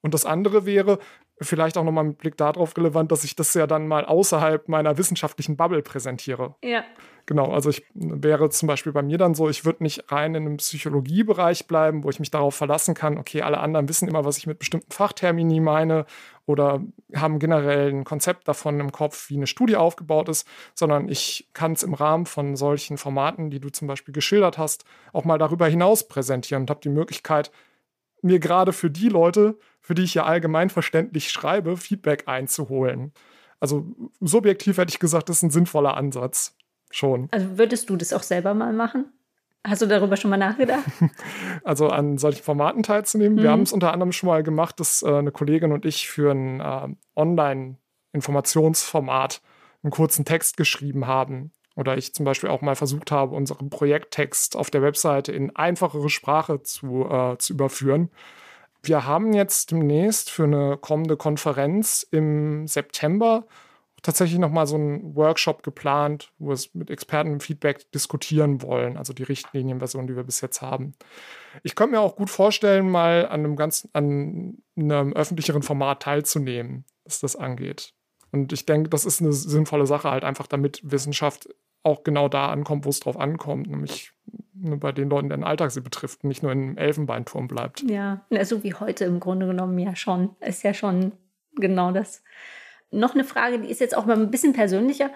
Und 0.00 0.14
das 0.14 0.26
andere 0.26 0.66
wäre, 0.66 0.98
vielleicht 1.44 1.76
auch 1.78 1.84
nochmal 1.84 2.04
mit 2.04 2.18
Blick 2.18 2.36
darauf 2.36 2.76
relevant, 2.76 3.12
dass 3.12 3.24
ich 3.24 3.36
das 3.36 3.54
ja 3.54 3.66
dann 3.66 3.88
mal 3.88 4.04
außerhalb 4.04 4.68
meiner 4.68 4.98
wissenschaftlichen 4.98 5.56
Bubble 5.56 5.82
präsentiere. 5.82 6.54
Ja. 6.62 6.84
Genau, 7.26 7.52
also 7.52 7.70
ich 7.70 7.84
wäre 7.94 8.50
zum 8.50 8.66
Beispiel 8.66 8.92
bei 8.92 9.02
mir 9.02 9.16
dann 9.16 9.34
so, 9.34 9.48
ich 9.48 9.64
würde 9.64 9.84
nicht 9.84 10.10
rein 10.10 10.34
in 10.34 10.44
einem 10.44 10.56
Psychologiebereich 10.56 11.68
bleiben, 11.68 12.02
wo 12.02 12.10
ich 12.10 12.18
mich 12.18 12.32
darauf 12.32 12.54
verlassen 12.54 12.94
kann, 12.94 13.16
okay, 13.16 13.42
alle 13.42 13.60
anderen 13.60 13.88
wissen 13.88 14.08
immer, 14.08 14.24
was 14.24 14.38
ich 14.38 14.46
mit 14.46 14.58
bestimmten 14.58 14.90
Fachtermini 14.90 15.60
meine 15.60 16.04
oder 16.46 16.82
haben 17.14 17.38
generell 17.38 17.90
ein 17.90 18.04
Konzept 18.04 18.48
davon 18.48 18.80
im 18.80 18.90
Kopf, 18.90 19.30
wie 19.30 19.36
eine 19.36 19.46
Studie 19.46 19.76
aufgebaut 19.76 20.28
ist, 20.28 20.48
sondern 20.74 21.08
ich 21.08 21.48
kann 21.52 21.72
es 21.72 21.84
im 21.84 21.94
Rahmen 21.94 22.26
von 22.26 22.56
solchen 22.56 22.98
Formaten, 22.98 23.50
die 23.50 23.60
du 23.60 23.70
zum 23.70 23.86
Beispiel 23.86 24.12
geschildert 24.12 24.58
hast, 24.58 24.84
auch 25.12 25.24
mal 25.24 25.38
darüber 25.38 25.68
hinaus 25.68 26.08
präsentieren 26.08 26.62
und 26.62 26.70
habe 26.70 26.80
die 26.80 26.88
Möglichkeit, 26.88 27.52
mir 28.22 28.38
gerade 28.38 28.72
für 28.72 28.90
die 28.90 29.08
Leute, 29.08 29.58
für 29.82 29.94
die 29.94 30.02
ich 30.02 30.14
ja 30.14 30.24
allgemein 30.24 30.70
verständlich 30.70 31.30
schreibe, 31.30 31.76
Feedback 31.76 32.24
einzuholen. 32.26 33.12
Also 33.60 33.86
subjektiv 34.20 34.78
hätte 34.78 34.90
ich 34.90 34.98
gesagt, 34.98 35.28
das 35.28 35.36
ist 35.36 35.42
ein 35.42 35.50
sinnvoller 35.50 35.96
Ansatz. 35.96 36.56
Schon. 36.90 37.28
Also 37.30 37.58
würdest 37.58 37.90
du 37.90 37.96
das 37.96 38.12
auch 38.12 38.22
selber 38.22 38.54
mal 38.54 38.72
machen? 38.72 39.06
Hast 39.64 39.82
du 39.82 39.86
darüber 39.86 40.16
schon 40.16 40.30
mal 40.30 40.36
nachgedacht? 40.36 40.84
Also 41.64 41.88
an 41.88 42.18
solchen 42.18 42.42
Formaten 42.42 42.82
teilzunehmen. 42.82 43.38
Mhm. 43.38 43.42
Wir 43.42 43.52
haben 43.52 43.62
es 43.62 43.72
unter 43.72 43.92
anderem 43.92 44.10
schon 44.10 44.26
mal 44.26 44.42
gemacht, 44.42 44.80
dass 44.80 45.02
äh, 45.02 45.06
eine 45.06 45.30
Kollegin 45.30 45.70
und 45.70 45.86
ich 45.86 46.08
für 46.08 46.32
ein 46.32 46.58
äh, 46.60 46.88
Online-Informationsformat 47.14 49.40
einen 49.84 49.92
kurzen 49.92 50.24
Text 50.24 50.56
geschrieben 50.56 51.06
haben 51.06 51.52
Oder 51.76 51.96
ich 51.96 52.12
zum 52.14 52.24
Beispiel 52.24 52.50
auch 52.50 52.62
mal 52.62 52.74
versucht 52.74 53.12
habe, 53.12 53.36
unseren 53.36 53.70
Projekttext 53.70 54.56
auf 54.56 54.70
der 54.70 54.82
Webseite 54.82 55.30
in 55.30 55.54
einfachere 55.54 56.10
Sprache 56.10 56.62
zu, 56.62 57.06
äh, 57.08 57.38
zu 57.38 57.52
überführen. 57.52 58.10
Wir 58.82 59.06
haben 59.06 59.32
jetzt 59.32 59.70
demnächst 59.70 60.30
für 60.30 60.44
eine 60.44 60.76
kommende 60.76 61.16
Konferenz 61.16 62.06
im 62.10 62.66
September 62.66 63.46
tatsächlich 64.02 64.40
nochmal 64.40 64.66
so 64.66 64.74
einen 64.74 65.14
Workshop 65.14 65.62
geplant, 65.62 66.32
wo 66.38 66.48
wir 66.48 66.54
es 66.54 66.74
mit 66.74 66.90
Experten 66.90 67.34
im 67.34 67.40
Feedback 67.40 67.90
diskutieren 67.92 68.60
wollen, 68.60 68.96
also 68.96 69.12
die 69.12 69.22
Richtlinienversion, 69.22 70.08
die 70.08 70.16
wir 70.16 70.24
bis 70.24 70.40
jetzt 70.40 70.60
haben. 70.60 70.94
Ich 71.62 71.76
könnte 71.76 71.92
mir 71.92 72.00
auch 72.00 72.16
gut 72.16 72.28
vorstellen, 72.28 72.90
mal 72.90 73.26
an 73.26 73.40
einem 73.40 73.54
ganz, 73.54 73.88
an 73.92 74.58
einem 74.76 75.12
öffentlicheren 75.12 75.62
Format 75.62 76.02
teilzunehmen, 76.02 76.84
was 77.04 77.20
das 77.20 77.36
angeht. 77.36 77.94
Und 78.32 78.52
ich 78.52 78.66
denke, 78.66 78.88
das 78.88 79.04
ist 79.04 79.20
eine 79.20 79.32
sinnvolle 79.32 79.86
Sache, 79.86 80.10
halt 80.10 80.24
einfach, 80.24 80.48
damit 80.48 80.80
Wissenschaft 80.82 81.48
auch 81.82 82.04
genau 82.04 82.28
da 82.28 82.48
ankommt, 82.48 82.84
wo 82.84 82.90
es 82.90 83.00
drauf 83.00 83.18
ankommt, 83.18 83.68
nämlich 83.68 84.12
nur 84.54 84.78
bei 84.78 84.92
den 84.92 85.08
Leuten, 85.08 85.28
deren 85.28 85.44
Alltag 85.44 85.70
sie 85.72 85.80
betrifft, 85.80 86.24
nicht 86.24 86.42
nur 86.42 86.52
im 86.52 86.76
Elfenbeinturm 86.76 87.48
bleibt. 87.48 87.82
Ja, 87.82 88.24
so 88.42 88.62
wie 88.62 88.74
heute 88.74 89.04
im 89.04 89.18
Grunde 89.18 89.46
genommen 89.46 89.78
ja 89.78 89.96
schon. 89.96 90.30
Ist 90.40 90.62
ja 90.62 90.74
schon 90.74 91.12
genau 91.56 91.90
das. 91.90 92.22
Noch 92.90 93.14
eine 93.14 93.24
Frage, 93.24 93.58
die 93.58 93.70
ist 93.70 93.80
jetzt 93.80 93.96
auch 93.96 94.06
mal 94.06 94.16
ein 94.16 94.30
bisschen 94.30 94.52
persönlicher. 94.52 95.10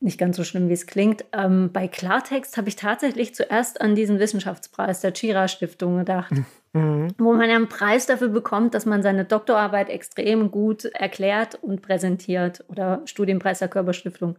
Nicht 0.00 0.18
ganz 0.18 0.36
so 0.36 0.44
schlimm, 0.44 0.68
wie 0.68 0.72
es 0.72 0.86
klingt. 0.86 1.24
Ähm, 1.32 1.70
bei 1.72 1.86
Klartext 1.86 2.56
habe 2.56 2.68
ich 2.68 2.76
tatsächlich 2.76 3.34
zuerst 3.34 3.80
an 3.80 3.94
diesen 3.94 4.18
Wissenschaftspreis 4.18 5.00
der 5.00 5.12
Chira 5.12 5.46
Stiftung 5.48 5.98
gedacht, 5.98 6.32
mhm. 6.72 7.08
wo 7.18 7.34
man 7.34 7.48
ja 7.48 7.56
einen 7.56 7.68
Preis 7.68 8.06
dafür 8.06 8.28
bekommt, 8.28 8.74
dass 8.74 8.86
man 8.86 9.02
seine 9.02 9.24
Doktorarbeit 9.24 9.90
extrem 9.90 10.50
gut 10.50 10.86
erklärt 10.86 11.56
und 11.56 11.82
präsentiert 11.82 12.64
oder 12.68 13.02
Studienpreis 13.04 13.58
der 13.58 13.68
Körperstiftung. 13.68 14.36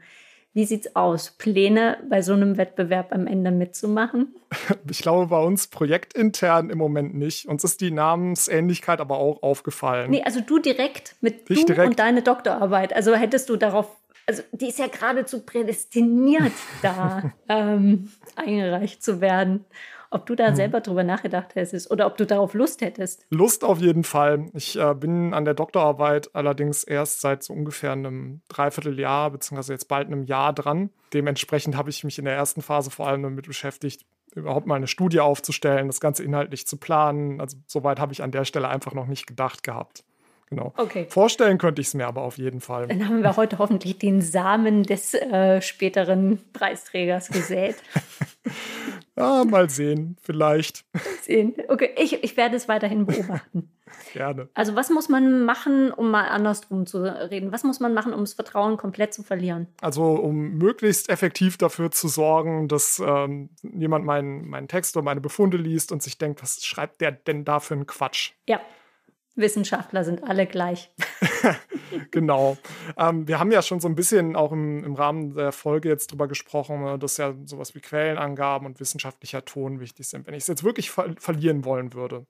Wie 0.54 0.66
sieht's 0.66 0.96
aus? 0.96 1.32
Pläne 1.32 1.98
bei 2.10 2.22
so 2.22 2.34
einem 2.34 2.58
Wettbewerb 2.58 3.12
am 3.12 3.28
Ende 3.28 3.52
mitzumachen? 3.52 4.36
Ich 4.90 5.00
glaube, 5.00 5.28
bei 5.28 5.40
uns 5.40 5.68
projektintern 5.68 6.70
im 6.70 6.78
Moment 6.78 7.16
nicht. 7.16 7.48
Uns 7.48 7.64
ist 7.64 7.82
die 7.82 7.90
Namensähnlichkeit 7.90 9.02
aber 9.02 9.18
auch 9.18 9.42
aufgefallen. 9.42 10.12
Nee, 10.12 10.22
also 10.24 10.42
du 10.42 10.60
direkt 10.60 11.16
mit 11.22 11.50
ich 11.50 11.62
du 11.62 11.74
direkt. 11.74 11.90
und 11.90 12.00
deine 12.00 12.22
Doktorarbeit. 12.22 12.96
Also 12.96 13.16
hättest 13.16 13.50
du 13.50 13.56
darauf, 13.56 13.88
also 14.28 14.44
die 14.52 14.68
ist 14.68 14.78
ja 14.78 14.88
geradezu 14.88 15.44
prädestiniert, 15.44 16.54
da 16.84 17.34
ähm, 17.50 18.12
eingereicht 18.36 19.02
zu 19.02 19.22
werden 19.22 19.66
ob 20.14 20.26
du 20.26 20.36
da 20.36 20.52
mhm. 20.52 20.56
selber 20.56 20.82
drüber 20.82 21.04
nachgedacht 21.04 21.56
hättest 21.56 21.90
oder 21.92 22.08
ob 22.08 22.18
du 22.18 22.26
darauf 22.26 22.54
Lust 22.54 22.82
hättest. 22.82 23.26
Lust 23.30 23.64
auf 23.64 23.80
jeden 23.80 24.04
Fall. 24.04 24.48
Ich 24.54 24.80
äh, 24.80 24.94
bin 24.94 25.34
an 25.34 25.46
der 25.46 25.54
Doktorarbeit 25.54 26.34
allerdings 26.34 26.84
erst 26.84 27.22
seit 27.22 27.44
so 27.44 27.54
ungefähr 27.54 27.92
einem 27.92 28.42
Dreivierteljahr, 28.50 29.32
beziehungsweise 29.32 29.74
jetzt 29.74 29.88
bald 29.88 30.08
einem 30.08 30.24
Jahr 30.24 30.54
dran. 30.54 30.90
Dementsprechend 31.14 31.76
habe 31.76 31.90
ich 31.90 32.04
mich 32.04 32.20
in 32.20 32.26
der 32.26 32.36
ersten 32.36 32.62
Phase 32.62 32.92
vor 32.92 33.08
allem 33.08 33.24
damit 33.24 33.48
beschäftigt, 33.48 34.06
überhaupt 34.36 34.68
mal 34.68 34.76
eine 34.76 34.88
Studie 34.88 35.20
aufzustellen, 35.20 35.88
das 35.88 36.00
Ganze 36.00 36.24
inhaltlich 36.24 36.68
zu 36.68 36.78
planen. 36.78 37.40
Also 37.40 37.58
soweit 37.68 38.00
habe 38.00 38.14
ich 38.14 38.24
an 38.24 38.32
der 38.32 38.46
Stelle 38.46 38.68
einfach 38.68 38.94
noch 38.94 39.08
nicht 39.08 39.28
gedacht 39.28 39.64
gehabt. 39.64 40.04
Genau. 40.50 40.74
Okay. 40.78 41.08
Vorstellen 41.10 41.58
könnte 41.58 41.82
ich 41.82 41.88
es 41.88 41.94
mir 41.94 42.06
aber 42.06 42.22
auf 42.22 42.38
jeden 42.38 42.62
Fall. 42.62 42.88
Dann 42.88 43.08
haben 43.08 43.24
wir 43.24 43.36
heute 43.38 43.58
hoffentlich 43.58 43.98
den 43.98 44.22
Samen 44.22 44.84
des 44.84 45.14
äh, 45.14 45.62
späteren 45.62 46.40
Preisträgers 46.54 47.30
gesät. 47.30 47.76
Ja, 49.16 49.44
mal 49.44 49.70
sehen, 49.70 50.18
vielleicht. 50.22 50.86
Mal 50.94 51.02
sehen. 51.22 51.56
Okay, 51.68 51.92
ich, 51.98 52.24
ich 52.24 52.36
werde 52.36 52.56
es 52.56 52.68
weiterhin 52.68 53.06
beobachten. 53.06 53.70
Gerne. 54.14 54.50
Also, 54.54 54.76
was 54.76 54.90
muss 54.90 55.08
man 55.08 55.46
machen, 55.46 55.92
um 55.92 56.10
mal 56.10 56.28
andersrum 56.28 56.86
zu 56.86 57.04
reden? 57.04 57.52
Was 57.52 57.64
muss 57.64 57.80
man 57.80 57.94
machen, 57.94 58.14
um 58.14 58.22
das 58.22 58.34
Vertrauen 58.34 58.78
komplett 58.78 59.14
zu 59.14 59.24
verlieren? 59.24 59.68
Also, 59.82 60.04
um 60.04 60.58
möglichst 60.58 61.10
effektiv 61.10 61.58
dafür 61.58 61.92
zu 61.92 62.08
sorgen, 62.08 62.68
dass 62.68 63.02
ähm, 63.06 63.50
jemand 63.62 64.06
meinen, 64.06 64.50
meinen 64.50 64.68
Text 64.68 64.98
oder 64.98 65.04
meine 65.04 65.22
Befunde 65.22 65.58
liest 65.58 65.92
und 65.92 66.02
sich 66.02 66.18
denkt, 66.18 66.42
was 66.42 66.66
schreibt 66.66 67.02
der 67.02 67.12
denn 67.12 67.46
da 67.46 67.60
für 67.60 67.76
einen 67.76 67.86
Quatsch? 67.86 68.32
Ja. 68.48 68.60
Wissenschaftler 69.36 70.04
sind 70.04 70.24
alle 70.24 70.46
gleich. 70.46 70.92
genau. 72.12 72.58
Ähm, 72.98 73.28
wir 73.28 73.40
haben 73.40 73.52
ja 73.52 73.62
schon 73.62 73.80
so 73.80 73.88
ein 73.88 73.96
bisschen 73.96 74.36
auch 74.36 74.52
im, 74.52 74.84
im 74.84 74.96
Rahmen 74.96 75.36
der 75.36 75.52
Folge 75.52 75.90
jetzt 75.90 76.12
drüber 76.12 76.28
gesprochen, 76.28 76.84
ne, 76.84 77.00
dass 77.00 77.18
ja 77.18 77.34
sowas 77.46 77.76
wie 77.76 77.82
Quellenangaben 77.82 78.66
und 78.66 78.80
wissenschaftlicher 78.80 79.46
Ton 79.46 79.80
wichtig 79.80 80.08
sind. 80.08 80.28
Wenn 80.28 80.34
ich 80.34 80.44
es 80.44 80.48
jetzt 80.48 80.64
wirklich 80.64 80.92
ver 80.92 81.16
verlieren 81.18 81.66
wollen 81.66 81.94
würde, 81.94 82.26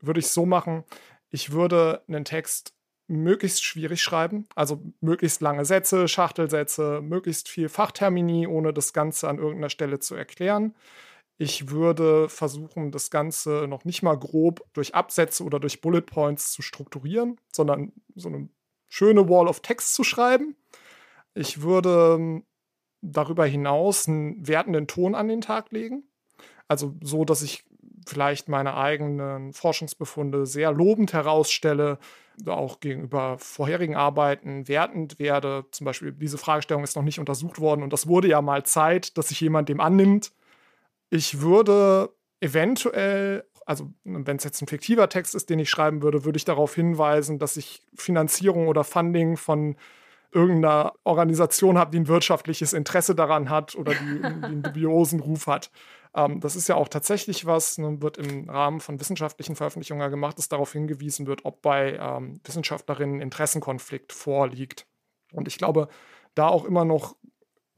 würde 0.00 0.20
ich 0.20 0.26
es 0.26 0.34
so 0.34 0.46
machen, 0.46 0.84
ich 1.30 1.52
würde 1.52 2.02
einen 2.08 2.24
Text 2.24 2.74
möglichst 3.08 3.64
schwierig 3.64 4.00
schreiben, 4.00 4.46
also 4.54 4.80
möglichst 5.00 5.40
lange 5.42 5.64
Sätze, 5.64 6.08
Schachtelsätze, 6.08 7.00
möglichst 7.02 7.48
viel 7.48 7.68
Fachtermini, 7.68 8.46
ohne 8.46 8.72
das 8.72 8.92
Ganze 8.92 9.28
an 9.28 9.38
irgendeiner 9.38 9.70
Stelle 9.70 9.98
zu 9.98 10.14
erklären. 10.14 10.74
Ich 11.38 11.70
würde 11.70 12.28
versuchen, 12.28 12.92
das 12.92 13.10
Ganze 13.10 13.66
noch 13.68 13.84
nicht 13.84 14.02
mal 14.02 14.16
grob 14.16 14.64
durch 14.74 14.94
Absätze 14.94 15.42
oder 15.44 15.58
durch 15.58 15.80
Bullet 15.80 16.02
Points 16.02 16.52
zu 16.52 16.62
strukturieren, 16.62 17.40
sondern 17.52 17.92
so 18.14 18.28
eine 18.28 18.48
schöne 18.88 19.28
Wall 19.28 19.48
of 19.48 19.60
Text 19.60 19.94
zu 19.94 20.04
schreiben. 20.04 20.56
Ich 21.34 21.62
würde 21.62 22.16
ähm, 22.18 22.44
darüber 23.00 23.46
hinaus 23.46 24.06
einen 24.06 24.46
wertenden 24.46 24.86
Ton 24.86 25.14
an 25.14 25.28
den 25.28 25.40
Tag 25.40 25.72
legen. 25.72 26.04
Also 26.68 26.94
so, 27.02 27.24
dass 27.24 27.42
ich 27.42 27.64
vielleicht 28.06 28.48
meine 28.48 28.76
eigenen 28.76 29.52
Forschungsbefunde 29.52 30.46
sehr 30.46 30.72
lobend 30.72 31.12
herausstelle, 31.12 31.98
auch 32.46 32.80
gegenüber 32.80 33.36
vorherigen 33.38 33.94
Arbeiten 33.94 34.68
wertend 34.68 35.18
werde. 35.18 35.66
Zum 35.70 35.84
Beispiel, 35.84 36.12
diese 36.12 36.38
Fragestellung 36.38 36.82
ist 36.82 36.96
noch 36.96 37.02
nicht 37.02 37.18
untersucht 37.18 37.60
worden 37.60 37.82
und 37.82 37.92
das 37.92 38.06
wurde 38.06 38.28
ja 38.28 38.40
mal 38.42 38.64
Zeit, 38.64 39.16
dass 39.18 39.28
sich 39.28 39.40
jemand 39.40 39.68
dem 39.68 39.80
annimmt. 39.80 40.32
Ich 41.14 41.42
würde 41.42 42.08
eventuell, 42.40 43.44
also 43.66 43.92
wenn 44.02 44.38
es 44.38 44.44
jetzt 44.44 44.62
ein 44.62 44.66
fiktiver 44.66 45.10
Text 45.10 45.34
ist, 45.34 45.50
den 45.50 45.58
ich 45.58 45.68
schreiben 45.68 46.00
würde, 46.00 46.24
würde 46.24 46.38
ich 46.38 46.46
darauf 46.46 46.74
hinweisen, 46.74 47.38
dass 47.38 47.58
ich 47.58 47.82
Finanzierung 47.94 48.66
oder 48.66 48.82
Funding 48.82 49.36
von 49.36 49.76
irgendeiner 50.32 50.94
Organisation 51.04 51.76
habe, 51.76 51.90
die 51.90 51.98
ein 51.98 52.08
wirtschaftliches 52.08 52.72
Interesse 52.72 53.14
daran 53.14 53.50
hat 53.50 53.74
oder 53.74 53.92
die, 53.92 54.22
die 54.22 54.24
einen 54.24 54.62
dubiosen 54.62 55.20
Ruf 55.20 55.48
hat. 55.48 55.70
Ähm, 56.16 56.40
das 56.40 56.56
ist 56.56 56.68
ja 56.68 56.76
auch 56.76 56.88
tatsächlich 56.88 57.44
was, 57.44 57.76
ne, 57.76 58.00
wird 58.00 58.16
im 58.16 58.48
Rahmen 58.48 58.80
von 58.80 58.98
wissenschaftlichen 58.98 59.54
Veröffentlichungen 59.54 60.10
gemacht, 60.10 60.38
dass 60.38 60.48
darauf 60.48 60.72
hingewiesen 60.72 61.26
wird, 61.26 61.44
ob 61.44 61.60
bei 61.60 61.98
ähm, 62.00 62.40
Wissenschaftlerinnen 62.42 63.20
Interessenkonflikt 63.20 64.14
vorliegt. 64.14 64.86
Und 65.34 65.46
ich 65.46 65.58
glaube, 65.58 65.88
da 66.34 66.48
auch 66.48 66.64
immer 66.64 66.86
noch 66.86 67.16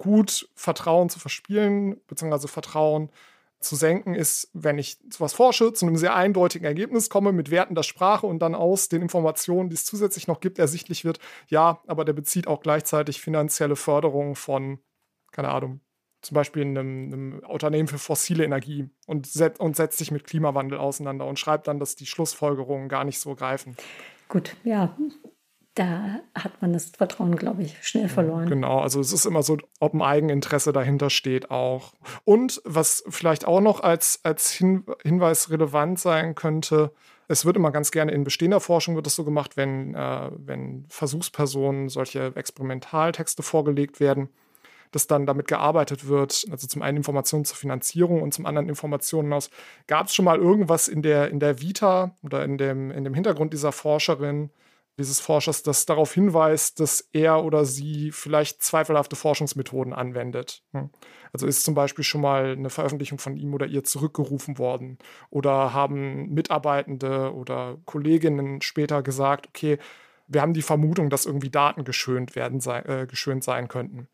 gut 0.04 0.50
Vertrauen 0.54 1.08
zu 1.08 1.18
verspielen, 1.18 1.98
beziehungsweise 2.06 2.46
Vertrauen 2.46 3.10
zu 3.58 3.74
senken 3.74 4.14
ist, 4.14 4.50
wenn 4.52 4.76
ich 4.76 4.98
sowas 5.08 5.32
forsche, 5.32 5.72
zu 5.72 5.86
einem 5.86 5.96
sehr 5.96 6.14
eindeutigen 6.14 6.66
Ergebnis 6.66 7.08
komme 7.08 7.32
mit 7.32 7.50
Werten 7.50 7.74
der 7.74 7.82
Sprache 7.82 8.26
und 8.26 8.40
dann 8.40 8.54
aus 8.54 8.90
den 8.90 9.00
Informationen, 9.00 9.70
die 9.70 9.74
es 9.74 9.86
zusätzlich 9.86 10.28
noch 10.28 10.40
gibt, 10.40 10.58
ersichtlich 10.58 11.06
wird, 11.06 11.18
ja, 11.48 11.80
aber 11.86 12.04
der 12.04 12.12
bezieht 12.12 12.46
auch 12.46 12.60
gleichzeitig 12.60 13.22
finanzielle 13.22 13.76
Förderung 13.76 14.36
von, 14.36 14.78
keine 15.32 15.48
Ahnung, 15.48 15.80
zum 16.20 16.34
Beispiel 16.34 16.62
einem, 16.62 17.12
einem 17.12 17.38
Unternehmen 17.48 17.88
für 17.88 17.98
fossile 17.98 18.44
Energie 18.44 18.90
und, 19.06 19.26
set, 19.26 19.58
und 19.58 19.76
setzt 19.76 19.96
sich 19.96 20.10
mit 20.10 20.24
Klimawandel 20.24 20.78
auseinander 20.78 21.26
und 21.26 21.38
schreibt 21.38 21.66
dann, 21.66 21.78
dass 21.78 21.96
die 21.96 22.06
Schlussfolgerungen 22.06 22.90
gar 22.90 23.04
nicht 23.04 23.20
so 23.20 23.34
greifen. 23.34 23.76
Gut, 24.28 24.56
ja, 24.64 24.94
da 25.74 26.20
hat 26.36 26.62
man 26.62 26.72
das 26.72 26.90
Vertrauen, 26.90 27.34
glaube 27.34 27.62
ich, 27.62 27.76
schnell 27.86 28.08
verloren. 28.08 28.48
Genau, 28.48 28.78
also 28.78 29.00
es 29.00 29.12
ist 29.12 29.26
immer 29.26 29.42
so, 29.42 29.58
ob 29.80 29.92
ein 29.92 30.02
Eigeninteresse 30.02 30.72
dahinter 30.72 31.10
steht 31.10 31.50
auch. 31.50 31.94
Und 32.24 32.62
was 32.64 33.02
vielleicht 33.08 33.44
auch 33.44 33.60
noch 33.60 33.80
als, 33.80 34.20
als 34.22 34.52
Hin 34.52 34.84
Hinweis 35.02 35.50
relevant 35.50 35.98
sein 35.98 36.36
könnte, 36.36 36.92
es 37.26 37.44
wird 37.44 37.56
immer 37.56 37.72
ganz 37.72 37.90
gerne 37.90 38.12
in 38.12 38.22
bestehender 38.22 38.60
Forschung 38.60 38.94
wird 38.94 39.06
das 39.06 39.16
so 39.16 39.24
gemacht, 39.24 39.56
wenn, 39.56 39.94
äh, 39.94 40.30
wenn 40.36 40.84
Versuchspersonen 40.88 41.88
solche 41.88 42.32
Experimentaltexte 42.36 43.42
vorgelegt 43.42 43.98
werden, 43.98 44.28
dass 44.92 45.08
dann 45.08 45.26
damit 45.26 45.48
gearbeitet 45.48 46.06
wird, 46.06 46.46
also 46.50 46.68
zum 46.68 46.82
einen 46.82 46.98
Informationen 46.98 47.44
zur 47.44 47.56
Finanzierung 47.56 48.22
und 48.22 48.32
zum 48.32 48.46
anderen 48.46 48.68
Informationen 48.68 49.32
aus. 49.32 49.50
Gab 49.88 50.06
es 50.06 50.14
schon 50.14 50.24
mal 50.24 50.38
irgendwas 50.38 50.86
in 50.86 51.02
der, 51.02 51.30
in 51.30 51.40
der 51.40 51.60
Vita 51.60 52.14
oder 52.22 52.44
in 52.44 52.58
dem, 52.58 52.92
in 52.92 53.02
dem 53.02 53.14
Hintergrund 53.14 53.52
dieser 53.52 53.72
Forscherin, 53.72 54.50
dieses 54.98 55.20
Forschers, 55.20 55.62
das 55.62 55.86
darauf 55.86 56.14
hinweist, 56.14 56.78
dass 56.80 57.08
er 57.12 57.44
oder 57.44 57.64
sie 57.64 58.12
vielleicht 58.12 58.62
zweifelhafte 58.62 59.16
Forschungsmethoden 59.16 59.92
anwendet. 59.92 60.62
Hm. 60.72 60.90
Also 61.32 61.46
ist 61.46 61.64
zum 61.64 61.74
Beispiel 61.74 62.04
schon 62.04 62.20
mal 62.20 62.52
eine 62.52 62.70
Veröffentlichung 62.70 63.18
von 63.18 63.36
ihm 63.36 63.54
oder 63.54 63.66
ihr 63.66 63.82
zurückgerufen 63.82 64.58
worden 64.58 64.98
oder 65.30 65.72
haben 65.72 66.32
Mitarbeitende 66.32 67.34
oder 67.34 67.78
Kolleginnen 67.86 68.62
später 68.62 69.02
gesagt, 69.02 69.48
okay, 69.48 69.78
wir 70.26 70.40
haben 70.40 70.54
die 70.54 70.62
Vermutung, 70.62 71.10
dass 71.10 71.26
irgendwie 71.26 71.50
Daten 71.50 71.84
geschönt 71.84 72.36
werden, 72.36 72.60
äh, 72.66 73.06
geschönt 73.06 73.44
sein 73.44 73.68
könnten. 73.68 74.08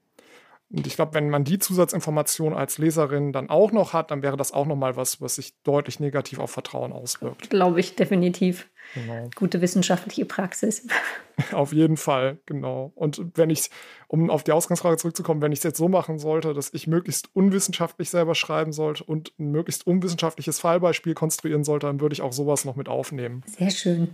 Und 0.73 0.87
ich 0.87 0.95
glaube, 0.95 1.15
wenn 1.15 1.31
man 1.31 1.43
die 1.43 1.59
Zusatzinformation 1.59 2.55
als 2.55 2.79
Leserin 2.79 3.33
dann 3.33 3.51
auch 3.51 3.73
noch 3.73 3.93
hat, 3.93 4.13
dann 4.13 4.23
wäre 4.23 4.37
das 4.37 4.53
auch 4.53 4.67
nochmal 4.67 4.97
was, 4.97 5.21
was 5.21 5.35
sich 5.35 5.61
deutlich 5.63 5.99
negativ 5.99 6.39
auf 6.39 6.53
Vertrauen 6.53 6.93
auswirkt. 6.93 7.51
Glaube 7.51 7.81
ich 7.81 7.97
definitiv. 7.97 8.71
Genau. 8.95 9.29
Gute 9.35 9.61
wissenschaftliche 9.61 10.25
Praxis. 10.25 10.87
Auf 11.53 11.73
jeden 11.73 11.97
Fall, 11.97 12.39
genau. 12.47 12.93
Und 12.95 13.23
wenn 13.35 13.51
ich, 13.51 13.71
um 14.09 14.31
auf 14.31 14.43
die 14.43 14.53
Ausgangsfrage 14.53 14.97
zurückzukommen, 14.97 15.41
wenn 15.41 15.53
ich 15.53 15.61
es 15.61 15.63
jetzt 15.63 15.79
so 15.79 15.89
machen 15.89 16.19
sollte, 16.19 16.55
dass 16.55 16.75
ich 16.75 16.87
möglichst 16.87 17.35
unwissenschaftlich 17.35 18.11
selber 18.11 18.35
schreiben 18.35 18.73
sollte 18.73 19.05
und 19.05 19.33
ein 19.39 19.51
möglichst 19.51 19.87
unwissenschaftliches 19.87 20.61
Fallbeispiel 20.61 21.15
konstruieren 21.15 21.65
sollte, 21.65 21.87
dann 21.87 22.01
würde 22.01 22.13
ich 22.13 22.23
auch 22.23 22.33
sowas 22.33 22.65
noch 22.65 22.77
mit 22.77 22.89
aufnehmen. 22.89 23.43
Sehr 23.47 23.71
schön. 23.71 24.09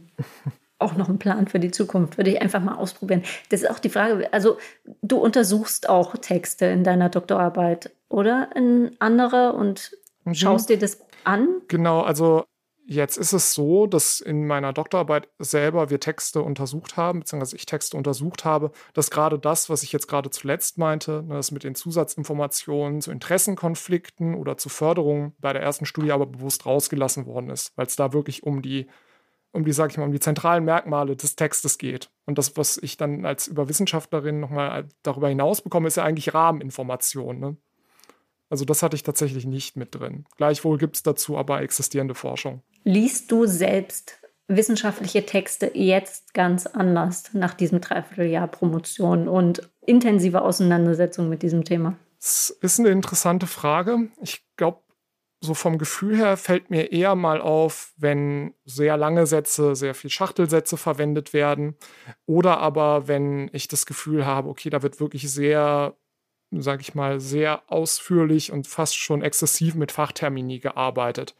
Auch 0.78 0.94
noch 0.96 1.08
ein 1.08 1.18
Plan 1.18 1.48
für 1.48 1.58
die 1.58 1.70
Zukunft. 1.70 2.16
Würde 2.18 2.30
ich 2.30 2.42
einfach 2.42 2.60
mal 2.60 2.74
ausprobieren. 2.74 3.22
Das 3.48 3.62
ist 3.62 3.70
auch 3.70 3.78
die 3.78 3.88
Frage. 3.88 4.32
Also, 4.32 4.58
du 5.02 5.18
untersuchst 5.18 5.88
auch 5.88 6.16
Texte 6.16 6.66
in 6.66 6.84
deiner 6.84 7.08
Doktorarbeit, 7.08 7.90
oder? 8.08 8.50
In 8.54 8.96
andere 8.98 9.52
und 9.52 9.92
mhm. 10.24 10.34
schaust 10.34 10.68
dir 10.68 10.78
das 10.78 11.00
an? 11.24 11.48
Genau, 11.68 12.02
also 12.02 12.44
Jetzt 12.88 13.16
ist 13.16 13.32
es 13.32 13.52
so, 13.52 13.88
dass 13.88 14.20
in 14.20 14.46
meiner 14.46 14.72
Doktorarbeit 14.72 15.28
selber 15.40 15.90
wir 15.90 15.98
Texte 15.98 16.40
untersucht 16.40 16.96
haben, 16.96 17.18
beziehungsweise 17.18 17.56
ich 17.56 17.66
Texte 17.66 17.96
untersucht 17.96 18.44
habe, 18.44 18.70
dass 18.94 19.10
gerade 19.10 19.40
das, 19.40 19.68
was 19.68 19.82
ich 19.82 19.90
jetzt 19.90 20.06
gerade 20.06 20.30
zuletzt 20.30 20.78
meinte, 20.78 21.24
ne, 21.24 21.34
das 21.34 21.50
mit 21.50 21.64
den 21.64 21.74
Zusatzinformationen 21.74 23.00
zu 23.00 23.10
Interessenkonflikten 23.10 24.36
oder 24.36 24.56
zu 24.56 24.68
Förderung 24.68 25.34
bei 25.40 25.52
der 25.52 25.62
ersten 25.62 25.84
Studie 25.84 26.12
aber 26.12 26.26
bewusst 26.26 26.64
rausgelassen 26.64 27.26
worden 27.26 27.50
ist, 27.50 27.72
weil 27.74 27.86
es 27.86 27.96
da 27.96 28.12
wirklich 28.12 28.44
um 28.44 28.62
die, 28.62 28.86
um 29.56 29.64
die, 29.64 29.72
sag 29.72 29.90
ich 29.90 29.98
mal, 29.98 30.04
um 30.04 30.12
die 30.12 30.20
zentralen 30.20 30.64
Merkmale 30.64 31.16
des 31.16 31.34
Textes 31.34 31.78
geht. 31.78 32.10
Und 32.26 32.38
das, 32.38 32.56
was 32.56 32.76
ich 32.76 32.96
dann 32.96 33.24
als 33.24 33.48
Überwissenschaftlerin 33.48 34.38
nochmal 34.38 34.86
darüber 35.02 35.28
hinaus 35.28 35.62
bekomme, 35.62 35.88
ist 35.88 35.96
ja 35.96 36.04
eigentlich 36.04 36.34
Rahmeninformation. 36.34 37.40
Ne? 37.40 37.56
Also 38.50 38.64
das 38.64 38.82
hatte 38.82 38.94
ich 38.94 39.02
tatsächlich 39.02 39.46
nicht 39.46 39.76
mit 39.76 39.94
drin. 39.94 40.24
Gleichwohl 40.36 40.78
gibt 40.78 40.96
es 40.96 41.02
dazu 41.02 41.36
aber 41.36 41.62
existierende 41.62 42.14
Forschung. 42.14 42.62
Liest 42.84 43.32
du 43.32 43.46
selbst 43.46 44.18
wissenschaftliche 44.48 45.26
Texte 45.26 45.72
jetzt 45.74 46.34
ganz 46.34 46.66
anders 46.66 47.30
nach 47.32 47.54
diesem 47.54 47.80
Dreivierteljahr 47.80 48.46
Promotion 48.46 49.26
und 49.26 49.68
intensive 49.84 50.42
Auseinandersetzung 50.42 51.28
mit 51.28 51.42
diesem 51.42 51.64
Thema? 51.64 51.96
Das 52.20 52.56
ist 52.60 52.78
eine 52.78 52.90
interessante 52.90 53.46
Frage. 53.46 54.08
Ich 54.20 54.44
glaube, 54.56 54.80
so 55.46 55.54
vom 55.54 55.78
Gefühl 55.78 56.16
her 56.16 56.37
fällt 56.37 56.70
mir 56.70 56.92
eher 56.92 57.14
mal 57.14 57.40
auf, 57.40 57.92
wenn 57.96 58.54
sehr 58.64 58.96
lange 58.96 59.26
Sätze, 59.26 59.74
sehr 59.74 59.94
viel 59.94 60.11
Schachtelsätze 60.11 60.76
verwendet 60.76 61.32
werden. 61.32 61.76
Oder 62.26 62.59
aber, 62.59 63.09
wenn 63.09 63.48
ich 63.52 63.68
das 63.68 63.87
Gefühl 63.87 64.26
habe, 64.26 64.48
okay, 64.48 64.70
da 64.70 64.82
wird 64.82 65.00
wirklich 65.00 65.30
sehr 65.30 65.96
sage 66.52 66.82
ich 66.82 66.94
mal, 66.94 67.20
sehr 67.20 67.62
ausführlich 67.66 68.52
und 68.52 68.66
fast 68.66 68.96
schon 68.96 69.22
exzessiv 69.22 69.74
mit 69.74 69.92
Fachtermini 69.92 70.59
gearbeitet. 70.59 71.35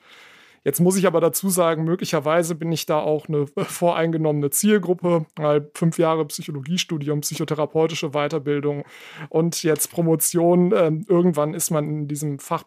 Jetzt 0.64 0.81
muss 0.81 0.97
ich 0.97 1.07
aber 1.07 1.21
dazu 1.21 1.49
sagen, 1.49 1.85
möglicherweise 1.85 2.57
bin 2.57 2.73
ich 2.73 2.87
da 2.87 2.99
auch 2.99 3.29
eine 3.29 3.47
voreingenommene 3.57 4.51
Zielgruppe, 4.51 5.25
weil 5.37 5.71
fünf 5.75 5.97
Jahre 5.97 6.25
Psychologiestudium, 6.25 7.21
psychotherapeutische 7.21 8.11
Weiterbildung 8.11 8.85
und 9.29 9.62
jetzt 9.62 9.92
Promotion. 9.92 10.73
Äh, 10.73 10.90
irgendwann 11.07 11.55
ist 11.55 11.71
man 11.71 11.88
in 11.88 12.09
diesem 12.09 12.40
Fach, 12.40 12.64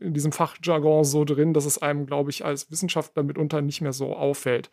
in 0.00 0.14
diesem 0.14 0.32
Fachjargon 0.32 1.04
so 1.04 1.24
drin, 1.24 1.54
dass 1.54 1.64
es 1.64 1.80
einem, 1.80 2.06
glaube 2.06 2.30
ich, 2.30 2.44
als 2.44 2.70
Wissenschaftler 2.70 3.22
mitunter 3.22 3.62
nicht 3.62 3.80
mehr 3.80 3.92
so 3.92 4.14
auffällt. 4.14 4.70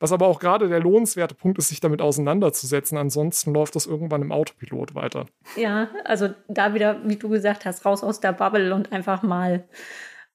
Was 0.00 0.12
aber 0.12 0.26
auch 0.26 0.40
gerade 0.40 0.68
der 0.68 0.80
lohnenswerte 0.80 1.34
Punkt 1.34 1.58
ist, 1.58 1.68
sich 1.68 1.80
damit 1.80 2.02
auseinanderzusetzen. 2.02 2.98
Ansonsten 2.98 3.54
läuft 3.54 3.76
das 3.76 3.86
irgendwann 3.86 4.22
im 4.22 4.32
Autopilot 4.32 4.94
weiter. 4.94 5.26
Ja, 5.56 5.88
also 6.04 6.30
da 6.48 6.74
wieder, 6.74 7.00
wie 7.08 7.16
du 7.16 7.28
gesagt 7.28 7.64
hast, 7.64 7.84
raus 7.84 8.02
aus 8.02 8.20
der 8.20 8.32
Bubble 8.32 8.74
und 8.74 8.92
einfach 8.92 9.22
mal 9.22 9.64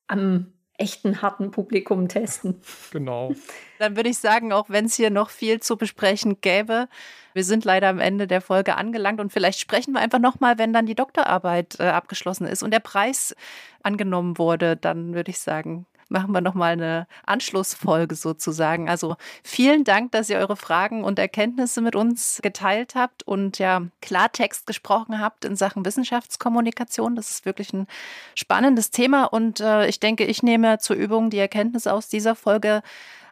am 0.08 0.54
echten 0.80 1.22
harten 1.22 1.52
Publikum 1.52 2.08
testen. 2.08 2.62
Genau. 2.92 3.34
Dann 3.78 3.96
würde 3.96 4.10
ich 4.10 4.18
sagen, 4.18 4.52
auch 4.52 4.70
wenn 4.70 4.86
es 4.86 4.96
hier 4.96 5.10
noch 5.10 5.30
viel 5.30 5.60
zu 5.60 5.78
besprechen 5.78 6.42
gäbe, 6.42 6.88
wir 7.34 7.44
sind 7.44 7.66
leider 7.66 7.88
am 7.90 8.00
Ende 8.00 8.26
der 8.26 8.42
Folge 8.42 8.76
angelangt 8.76 9.20
und 9.20 9.32
vielleicht 9.32 9.60
sprechen 9.60 9.94
wir 9.94 10.00
einfach 10.00 10.20
nochmal, 10.20 10.58
wenn 10.58 10.74
dann 10.74 10.86
die 10.86 10.96
Doktorarbeit 10.96 11.80
äh, 11.80 11.84
abgeschlossen 11.84 12.48
ist 12.48 12.64
und 12.64 12.72
der 12.72 12.80
Preis 12.80 13.36
angenommen 13.84 14.38
wurde, 14.38 14.76
dann 14.76 15.14
würde 15.14 15.30
ich 15.30 15.40
sagen, 15.40 15.86
machen 16.10 16.32
wir 16.32 16.42
nochmal 16.42 16.74
eine 16.74 17.08
Anschlussfolge 17.26 18.16
sozusagen. 18.16 18.90
Also 18.90 19.16
vielen 19.44 19.84
Dank, 19.84 20.12
dass 20.12 20.30
ihr 20.30 20.38
eure 20.38 20.56
Fragen 20.56 21.04
und 21.04 21.20
Erkenntnisse 21.20 21.82
mit 21.82 21.96
uns 21.96 22.40
geteilt 22.42 22.96
habt 22.96 23.24
und 23.24 23.60
ja 23.60 23.84
Klartext 24.02 24.66
gesprochen 24.66 25.20
habt 25.20 25.46
in 25.46 25.56
Sachen 25.56 25.86
Wissenschaftskommunikation. 25.86 27.16
Das 27.16 27.30
ist 27.30 27.46
wirklich 27.46 27.74
ein 27.74 27.88
spannendes 28.36 28.92
Thema 28.92 29.26
und 29.26 29.60
äh, 29.60 29.88
ich 29.88 30.00
denke, 30.00 30.26
ich 30.26 30.44
nehme 30.44 30.80
zur 30.80 30.96
Übung 30.96 31.30
die 31.30 31.40
Erkenntnisse 31.40 31.94
aus 31.94 32.10
dieser 32.10 32.36
Folge 32.36 32.82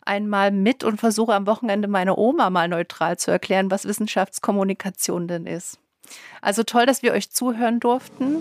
einmal 0.05 0.51
mit 0.51 0.83
und 0.83 0.99
versuche 0.99 1.33
am 1.33 1.47
Wochenende 1.47 1.87
meine 1.87 2.15
Oma 2.15 2.49
mal 2.49 2.67
neutral 2.67 3.17
zu 3.17 3.29
erklären, 3.29 3.69
was 3.69 3.85
Wissenschaftskommunikation 3.85 5.27
denn 5.27 5.45
ist. 5.45 5.79
Also 6.41 6.63
toll, 6.63 6.85
dass 6.85 7.03
wir 7.03 7.11
euch 7.11 7.31
zuhören 7.31 7.79
durften. 7.79 8.37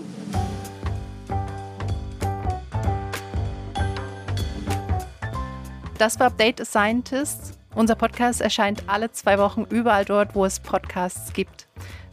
Das 5.97 6.19
war 6.19 6.27
Update 6.27 6.61
a 6.61 6.65
Scientist. 6.65 7.57
Unser 7.73 7.95
Podcast 7.95 8.41
erscheint 8.41 8.83
alle 8.85 9.11
zwei 9.11 9.39
Wochen 9.39 9.65
überall 9.67 10.05
dort, 10.05 10.35
wo 10.35 10.45
es 10.45 10.59
Podcasts 10.59 11.33
gibt. 11.33 11.67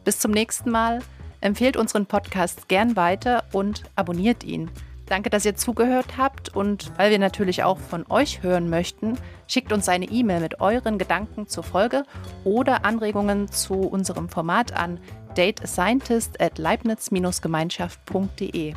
Bis 0.04 0.18
zum 0.18 0.30
nächsten 0.30 0.70
Mal. 0.70 1.00
Empfehlt 1.42 1.76
unseren 1.76 2.06
Podcast 2.06 2.68
gern 2.68 2.96
weiter 2.96 3.44
und 3.52 3.82
abonniert 3.94 4.42
ihn. 4.42 4.70
Danke, 5.04 5.28
dass 5.28 5.44
ihr 5.44 5.54
zugehört 5.54 6.16
habt 6.16 6.56
und 6.56 6.92
weil 6.96 7.10
wir 7.10 7.18
natürlich 7.18 7.62
auch 7.62 7.78
von 7.78 8.06
euch 8.08 8.42
hören 8.42 8.70
möchten, 8.70 9.18
schickt 9.46 9.70
uns 9.70 9.90
eine 9.90 10.06
E-Mail 10.06 10.40
mit 10.40 10.62
euren 10.62 10.96
Gedanken 10.96 11.46
zur 11.46 11.62
Folge 11.62 12.04
oder 12.44 12.86
Anregungen 12.86 13.50
zu 13.50 13.74
unserem 13.74 14.30
Format 14.30 14.72
an 14.72 14.98
dateascientist 15.34 16.40
at 16.40 16.56
leibniz-gemeinschaft.de. 16.56 18.72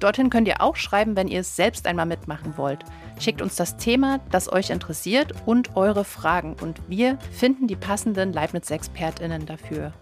Dorthin 0.00 0.30
könnt 0.30 0.48
ihr 0.48 0.62
auch 0.62 0.76
schreiben, 0.76 1.14
wenn 1.14 1.28
ihr 1.28 1.40
es 1.40 1.54
selbst 1.54 1.86
einmal 1.86 2.06
mitmachen 2.06 2.54
wollt. 2.56 2.84
Schickt 3.20 3.42
uns 3.42 3.56
das 3.56 3.76
Thema, 3.76 4.18
das 4.30 4.50
euch 4.50 4.70
interessiert 4.70 5.34
und 5.44 5.76
eure 5.76 6.04
Fragen 6.04 6.56
und 6.60 6.80
wir 6.88 7.18
finden 7.30 7.66
die 7.66 7.76
passenden 7.76 8.32
Leibniz-ExpertInnen 8.32 9.44
dafür. 9.44 9.92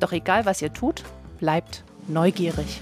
Doch 0.00 0.12
egal, 0.12 0.44
was 0.44 0.60
ihr 0.60 0.72
tut, 0.72 1.04
bleibt 1.38 1.84
neugierig. 2.08 2.80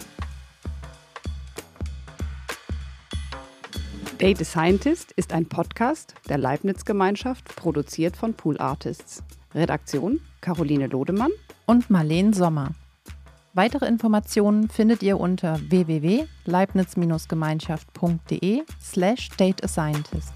Data 4.19 4.45
Scientist 4.45 5.13
ist 5.13 5.35
ein 5.35 5.47
Podcast 5.47 6.15
der 6.29 6.39
Leibniz-Gemeinschaft, 6.39 7.57
produziert 7.57 8.17
von 8.17 8.33
Pool 8.33 8.59
Artists. 8.59 9.23
Redaktion 9.55 10.21
Caroline 10.41 10.87
Lodemann 10.87 11.31
und 11.67 11.91
Marleen 11.91 12.33
Sommer. 12.33 12.73
Weitere 13.55 13.87
Informationen 13.87 14.69
findet 14.69 15.03
ihr 15.05 15.21
unter 15.21 15.61
www.leibniz-gemeinschaft.de 15.71 18.63
slash 18.81 19.29
datascientist. 19.37 20.33